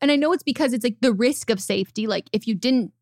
[0.01, 2.07] And I know it's because it's like the risk of safety.
[2.07, 2.93] Like if you didn't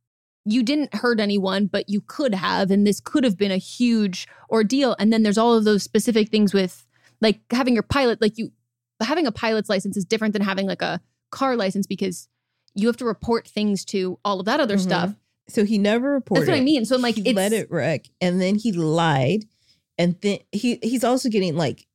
[0.47, 4.27] you didn't hurt anyone, but you could have, and this could have been a huge
[4.51, 4.95] ordeal.
[4.99, 6.85] And then there's all of those specific things with
[7.19, 8.51] like having your pilot, like you
[9.01, 12.27] having a pilot's license is different than having like a car license because
[12.75, 14.81] you have to report things to all of that other Mhm.
[14.81, 15.15] stuff.
[15.47, 16.41] So he never reported.
[16.41, 16.85] That's what I mean.
[16.85, 19.45] So I'm like, he let it wreck, and then he lied,
[19.97, 21.85] and then he he's also getting like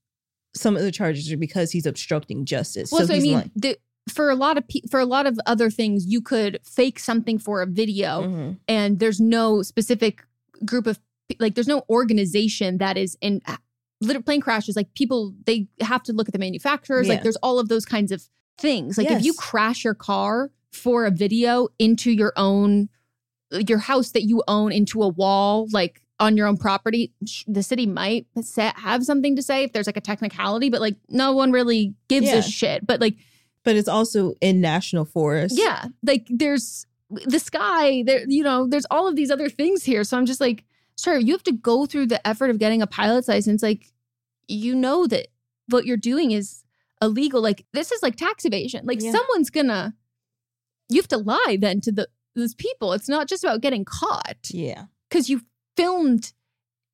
[0.54, 2.90] some of the charges are because he's obstructing justice.
[2.92, 3.76] Well, so, I he's mean, the,
[4.08, 7.38] for a lot of pe- for a lot of other things, you could fake something
[7.38, 8.58] for a video, Mhm.
[8.68, 10.22] and there's no specific
[10.64, 10.98] group of
[11.38, 13.40] like there's no organization that is in
[14.00, 14.76] little plane crashes.
[14.76, 17.06] Like people, they have to look at the manufacturers.
[17.06, 17.14] Yeah.
[17.14, 18.28] Like there's all of those kinds of
[18.58, 18.98] things.
[18.98, 22.88] Like if you crash your car for a video into your own
[23.52, 27.12] your house that you own into a wall, like on your own property,
[27.46, 30.96] the city might sa- have something to say if there's like a technicality, but like
[31.08, 32.36] no one really gives Yeah.
[32.36, 32.86] a shit.
[32.86, 33.16] But like,
[33.64, 35.56] But it's also in national forest.
[35.58, 36.86] yeah, like there's
[37.26, 40.04] the sky, there, you know, there's all of these other things here.
[40.04, 40.64] So I'm just like,
[40.98, 43.62] sure, you have to go through the effort of getting a pilot's license.
[43.62, 43.86] Like,
[44.46, 45.28] you know that
[45.68, 46.62] what you're doing is
[47.02, 47.40] illegal.
[47.40, 48.84] Like, this is like tax evasion.
[48.84, 49.10] Like, Yeah.
[49.12, 49.94] someone's gonna,
[50.88, 52.08] you have to lie then to the
[52.40, 52.92] those people.
[52.92, 54.84] It's not just about getting caught Yeah.
[55.08, 55.42] because you
[55.76, 56.32] filmed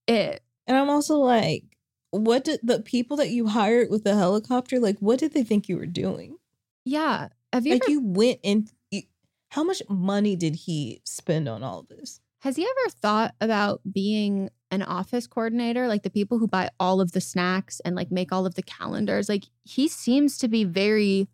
[0.07, 0.42] it.
[0.66, 1.64] And I'm also like,
[2.11, 5.68] what did the people that you hired with the helicopter, like, what did they think
[5.68, 6.36] you were doing?
[6.84, 7.28] Yeah.
[7.53, 8.68] Have you Like, ever, you went in.
[8.90, 9.03] You,
[9.51, 12.20] how much money did he spend on all this?
[12.40, 15.88] has he ever thought about being an office coordinator?
[15.88, 18.62] Like the people who buy all of the snacks and like make all of the
[18.62, 19.28] calendars.
[19.28, 21.26] Like he seems to be very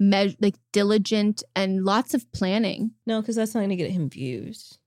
[0.00, 2.92] me- like diligent and lots of planning.
[3.06, 4.78] No, because that's not going to get him views.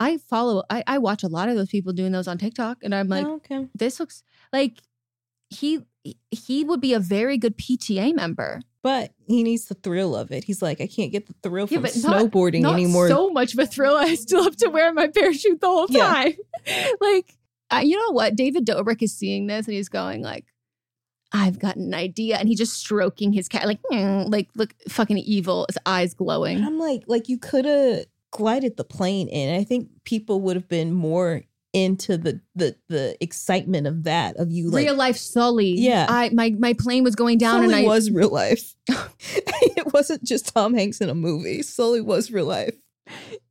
[0.00, 2.94] I follow, I, I watch a lot of those people doing those on TikTok, and
[2.94, 3.66] I'm like, Oh, okay.
[3.74, 4.22] this looks
[4.52, 4.80] like
[5.50, 5.80] he
[6.30, 8.60] he would be a very good PTA member.
[8.82, 10.44] But he needs the thrill of it.
[10.44, 13.08] He's like, I can't get the thrill Yeah, from not- snowboarding not anymore.
[13.08, 13.96] So much of a thrill.
[13.96, 16.06] I still have to wear my parachute the whole Yeah.
[16.06, 16.32] time.
[17.00, 17.34] like,
[17.72, 18.36] uh, you know what?
[18.36, 20.44] David Dobrik is seeing this and he's going like,
[21.32, 25.18] "I've got an idea," and he's just stroking his cat, like, "Mm," like look, fucking
[25.18, 26.64] evil, his eyes And glowing.
[26.64, 29.58] I'm like, like you could have glided the plane in.
[29.58, 34.50] I think people would have been more into the the the excitement of that of
[34.50, 35.72] you like real life Sully.
[35.72, 36.06] Yeah.
[36.08, 38.74] I my my plane was going down, Sully and I was real life.
[38.88, 41.62] it wasn't just Tom Hanks in a movie.
[41.62, 42.74] Sully was real life.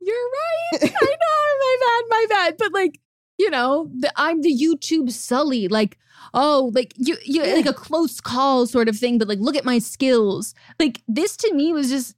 [0.02, 0.84] You're right.
[0.84, 1.46] I know.
[1.60, 2.04] My bad.
[2.10, 2.56] My bad.
[2.58, 3.00] But like,
[3.38, 5.68] you know, the, I'm the YouTube Sully.
[5.68, 5.98] Like,
[6.34, 9.18] oh, like you, you, like a close call sort of thing.
[9.18, 10.54] But like, look at my skills.
[10.80, 12.16] Like this to me was just.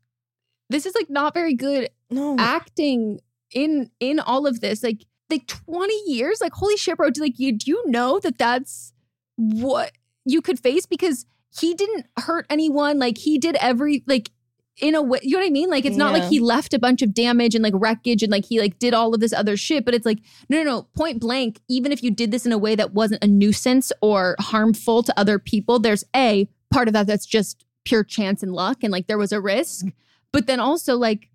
[0.70, 2.36] This is like not very good No.
[2.38, 3.20] acting
[3.54, 4.84] in in all of this.
[4.84, 6.42] Like, like 20 years.
[6.42, 7.10] Like, holy shit, bro.
[7.10, 8.92] Do like you do you know that that's
[9.38, 9.94] what
[10.26, 11.26] you could face because
[11.58, 13.00] he didn't hurt anyone.
[13.00, 14.30] Like he did every like
[14.80, 15.70] in a way, you know what I mean?
[15.70, 18.46] Like it's not like he left a bunch of damage and like wreckage and like
[18.46, 20.20] he like did all of this other shit, but it's like
[20.50, 20.84] no, no, no.
[20.96, 24.36] Point blank, even if you did this in a way that wasn't a nuisance or
[24.40, 28.84] harmful to other people, there's a part of that that's just pure chance and luck,
[28.84, 29.86] and like there was a risk.
[29.86, 29.98] Mm-hmm.
[30.32, 31.30] But then also like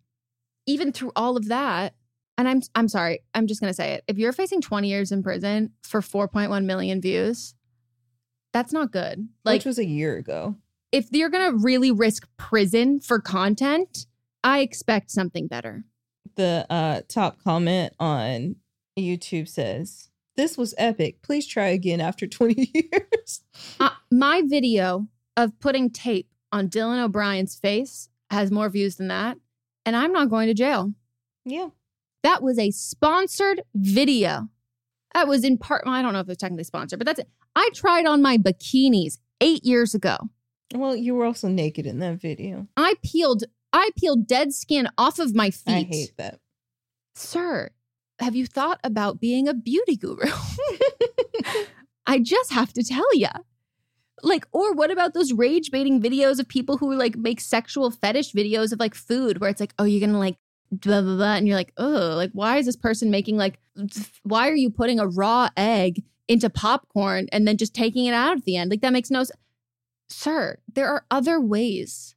[0.66, 1.94] even through all of that,
[2.38, 4.04] and I'm I'm sorry, I'm just gonna say it.
[4.06, 7.54] If you're facing 20 years in prison for 4.1 million views,
[8.52, 9.28] that's not good.
[9.44, 10.56] Like which was a year ago.
[10.92, 14.06] If you're going to really risk prison for content,
[14.44, 15.84] I expect something better.
[16.36, 18.56] The uh, top comment on
[18.98, 21.22] YouTube says, "This was epic.
[21.22, 23.42] Please try again after 20 years."
[23.80, 29.38] Uh, my video of putting tape on Dylan O'Brien's face has more views than that,
[29.84, 30.92] and I'm not going to jail.
[31.44, 31.68] Yeah.
[32.22, 34.48] That was a sponsored video.
[35.14, 37.18] That was in part, well, I don't know if it was technically sponsored, but that's
[37.18, 37.28] it.
[37.54, 40.16] I tried on my bikinis eight years ago.
[40.74, 42.66] Well, you were also naked in that video.
[42.76, 45.72] I peeled, I peeled dead skin off of my feet.
[45.72, 46.40] I hate that.
[47.14, 47.70] Sir,
[48.18, 50.30] have you thought about being a beauty guru?
[52.06, 53.28] I just have to tell you.
[54.22, 58.32] Like, or what about those rage baiting videos of people who like make sexual fetish
[58.32, 60.36] videos of like food where it's like, oh, you're gonna like
[60.70, 63.58] blah blah blah, and you're like, oh, like why is this person making like,
[64.22, 68.36] why are you putting a raw egg into popcorn and then just taking it out
[68.36, 68.70] at the end?
[68.70, 69.38] Like that makes no sense.
[70.12, 72.14] Sir, there are other ways.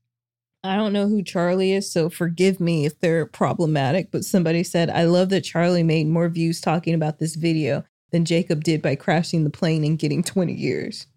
[0.63, 4.89] I don't know who Charlie is, so forgive me if they're problematic, but somebody said,
[4.89, 8.95] I love that Charlie made more views talking about this video than Jacob did by
[8.95, 11.07] crashing the plane and getting 20 years.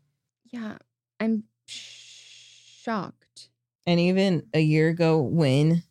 [0.44, 0.76] Yeah,
[1.18, 3.48] I'm shocked.
[3.86, 5.82] And even a year ago, when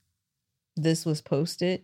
[0.76, 1.84] this was posted,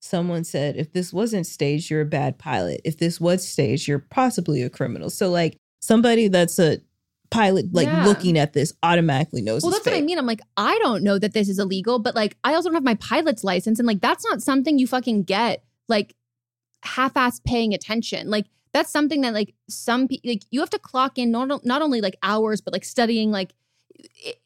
[0.00, 2.80] someone said, if this wasn't staged, you're a bad pilot.
[2.84, 5.10] If this was staged, you're possibly a criminal.
[5.10, 6.78] So, like, somebody that's a
[7.30, 8.04] pilot, like, Yeah.
[8.06, 10.18] looking at this automatically knows Well, that's what I mean.
[10.18, 12.84] I'm like, I don't know that this is illegal, but like, I also don't have
[12.84, 13.78] my pilot's license.
[13.78, 16.14] And like, that's not something you fucking get like
[16.82, 18.30] half ass paying attention.
[18.30, 21.82] Like, that's something that like some people, like, you have to clock in not, not
[21.82, 23.30] only like hours, but like studying.
[23.30, 23.54] Like,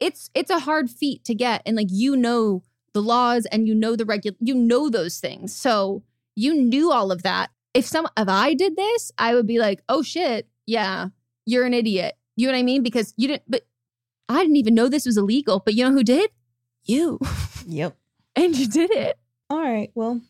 [0.00, 1.62] it's, it's a hard feat to get.
[1.66, 2.62] And like, you know
[2.94, 5.54] the laws and you know the regular, you know those things.
[5.54, 6.02] So
[6.34, 7.50] you knew all of that.
[7.74, 11.08] If some, if I did this, I would be like, oh shit, yeah,
[11.46, 12.16] you're an idiot.
[12.38, 12.84] You know what I mean?
[12.84, 13.66] Because you didn't, but
[14.28, 16.30] I didn't even know this was illegal, but you know who did?
[16.84, 17.18] You.
[17.66, 17.98] Yep.
[18.34, 19.18] and you did it.
[19.50, 19.90] All right.
[19.94, 20.22] Well,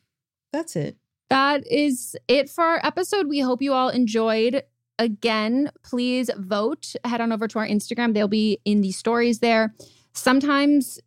[0.52, 0.96] that's it.
[1.30, 3.28] That is it for our episode.
[3.28, 4.64] We hope you all enjoyed.
[4.98, 6.94] Again, please vote.
[7.04, 8.14] Head on over to our Instagram.
[8.14, 9.72] They'll be in the stories there.
[10.14, 10.98] Sometimes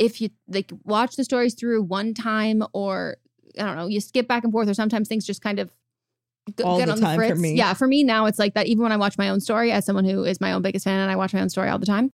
[0.00, 3.18] if you like watch the stories through one time or
[3.56, 5.70] I don't know, you skip back and forth or sometimes things just kind of
[6.64, 7.54] all the on time the for me.
[7.54, 8.66] Yeah, for me now it's like that.
[8.66, 11.00] Even when I watch my own story, as someone who is my own biggest fan
[11.00, 12.10] and I watch my own story all the time,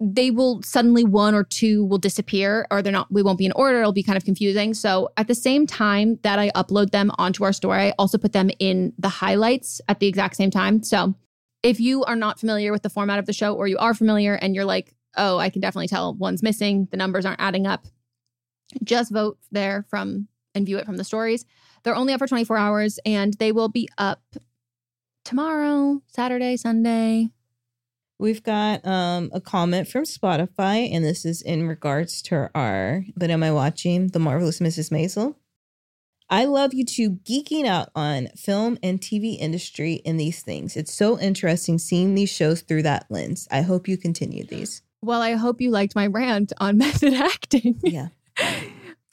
[0.00, 3.12] they will suddenly one or two will disappear, or they're not.
[3.12, 3.80] We won't be in order.
[3.80, 4.74] It'll be kind of confusing.
[4.74, 8.32] So at the same time that I upload them onto our story, I also put
[8.32, 10.82] them in the highlights at the exact same time.
[10.82, 11.14] So
[11.62, 14.34] if you are not familiar with the format of the show, or you are familiar
[14.34, 17.86] and you're like, oh, I can definitely tell one's missing, the numbers aren't adding up,
[18.82, 21.44] just vote there from and view it from the stories.
[21.82, 24.22] They're only up for 24 hours and they will be up
[25.24, 27.30] tomorrow, Saturday, Sunday.
[28.18, 33.30] We've got um, a comment from Spotify, and this is in regards to our But
[33.30, 34.08] Am I Watching?
[34.08, 34.92] The Marvelous Mrs.
[34.92, 35.34] Maisel.
[36.30, 40.76] I love you two geeking out on film and TV industry and these things.
[40.76, 43.48] It's so interesting seeing these shows through that lens.
[43.50, 44.82] I hope you continue these.
[45.02, 47.80] Well, I hope you liked my rant on method acting.
[47.82, 48.08] Yeah.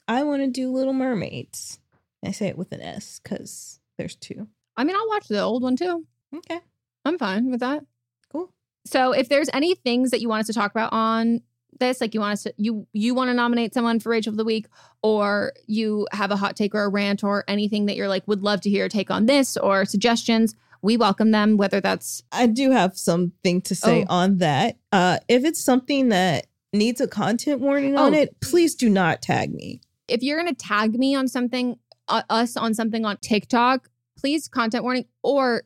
[0.06, 1.80] I want to do Little Mermaids.
[2.24, 4.48] I say it with an S because there's two.
[4.76, 6.04] I mean, I'll watch the old one too.
[6.34, 6.60] Okay.
[7.04, 7.84] I'm fine with that.
[8.30, 8.52] Cool.
[8.86, 11.40] So if there's any things that you want us to talk about on
[11.78, 14.36] this, like you want us to you you want to nominate someone for Rachel of
[14.36, 14.66] the Week,
[15.02, 18.42] or you have a hot take or a rant or anything that you're like would
[18.42, 22.46] love to hear a take on this or suggestions, we welcome them, whether that's I
[22.46, 24.14] do have something to say Oh.
[24.14, 24.76] on that.
[24.92, 28.18] Uh, if it's something that needs a content warning on Oh.
[28.18, 29.80] it, please do not tag me.
[30.06, 31.78] if you're going to tag me on something,
[32.10, 33.88] us on something on TikTok,
[34.18, 35.06] please content warning.
[35.22, 35.62] Or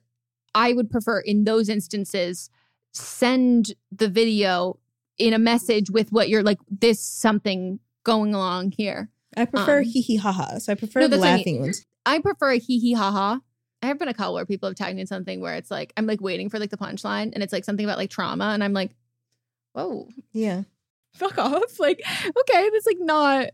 [0.54, 2.50] I would prefer in those instances,
[2.92, 4.78] send the video
[5.18, 9.10] in a message with what you're like, this something going along here.
[9.36, 10.68] I prefer Um, hee hee ha ha's.
[10.68, 11.62] I prefer No, the I laughing mean.
[11.62, 11.84] ones.
[12.06, 13.40] I prefer a hee hee ha ha.
[13.82, 15.92] I have been a couple where people have tagged me in something where it's like,
[15.96, 18.46] I'm like waiting for like the punchline and it's like something about like trauma.
[18.46, 18.94] And I'm like,
[19.72, 20.62] whoa, Yeah.
[21.14, 21.62] fuck off.
[21.80, 23.50] Like, okay, that's like not,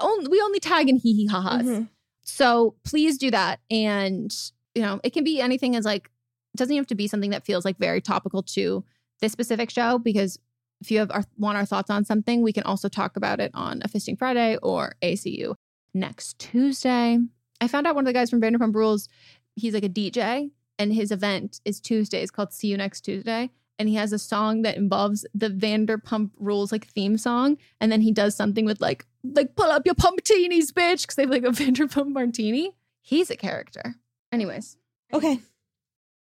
[0.00, 1.66] only, we only tag in hee hee ha ha's.
[1.66, 1.88] Mhm.
[2.22, 3.60] So please do that.
[3.70, 4.34] And,
[4.74, 6.10] you know, it can be anything as like,
[6.56, 8.84] doesn't have to be something that feels like very topical to
[9.20, 10.38] this specific show because
[10.80, 13.50] if you have our, want our thoughts on something, we can also talk about it
[13.54, 15.54] on a Fisting Friday or ACU
[15.94, 17.18] next Tuesday.
[17.60, 19.08] I found out one of the guys from Vanderpump Rules,
[19.54, 22.20] he's like a DJ and his event is Tuesday.
[22.22, 23.50] It's called See You Next Tuesday.
[23.82, 27.58] And he has a song that involves the Vanderpump Rules like theme song.
[27.80, 31.22] And then he does something with like, like pull up your pumptinis, bitch, because they
[31.22, 32.76] have like a Vanderpump martini.
[33.00, 33.96] He's a character.
[34.30, 34.76] Anyways,
[35.12, 35.40] Okay.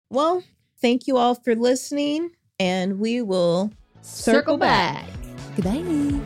[0.10, 0.44] Well,
[0.82, 3.72] thank you all for listening, and we will
[4.02, 5.08] circle, back.
[5.56, 6.20] Goodbye.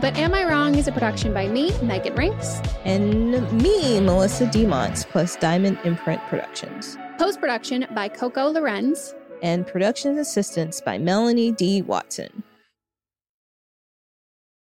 [0.00, 2.64] But Am I Wrong is a production by me, Meghan Rienks.
[2.84, 6.96] And me, Melisa Demonts, plus Diamond Imprint Productions.
[7.18, 9.12] Post production by Coco Lorenz.
[9.42, 11.82] And production assistance by Melanie D.
[11.82, 12.44] Watson.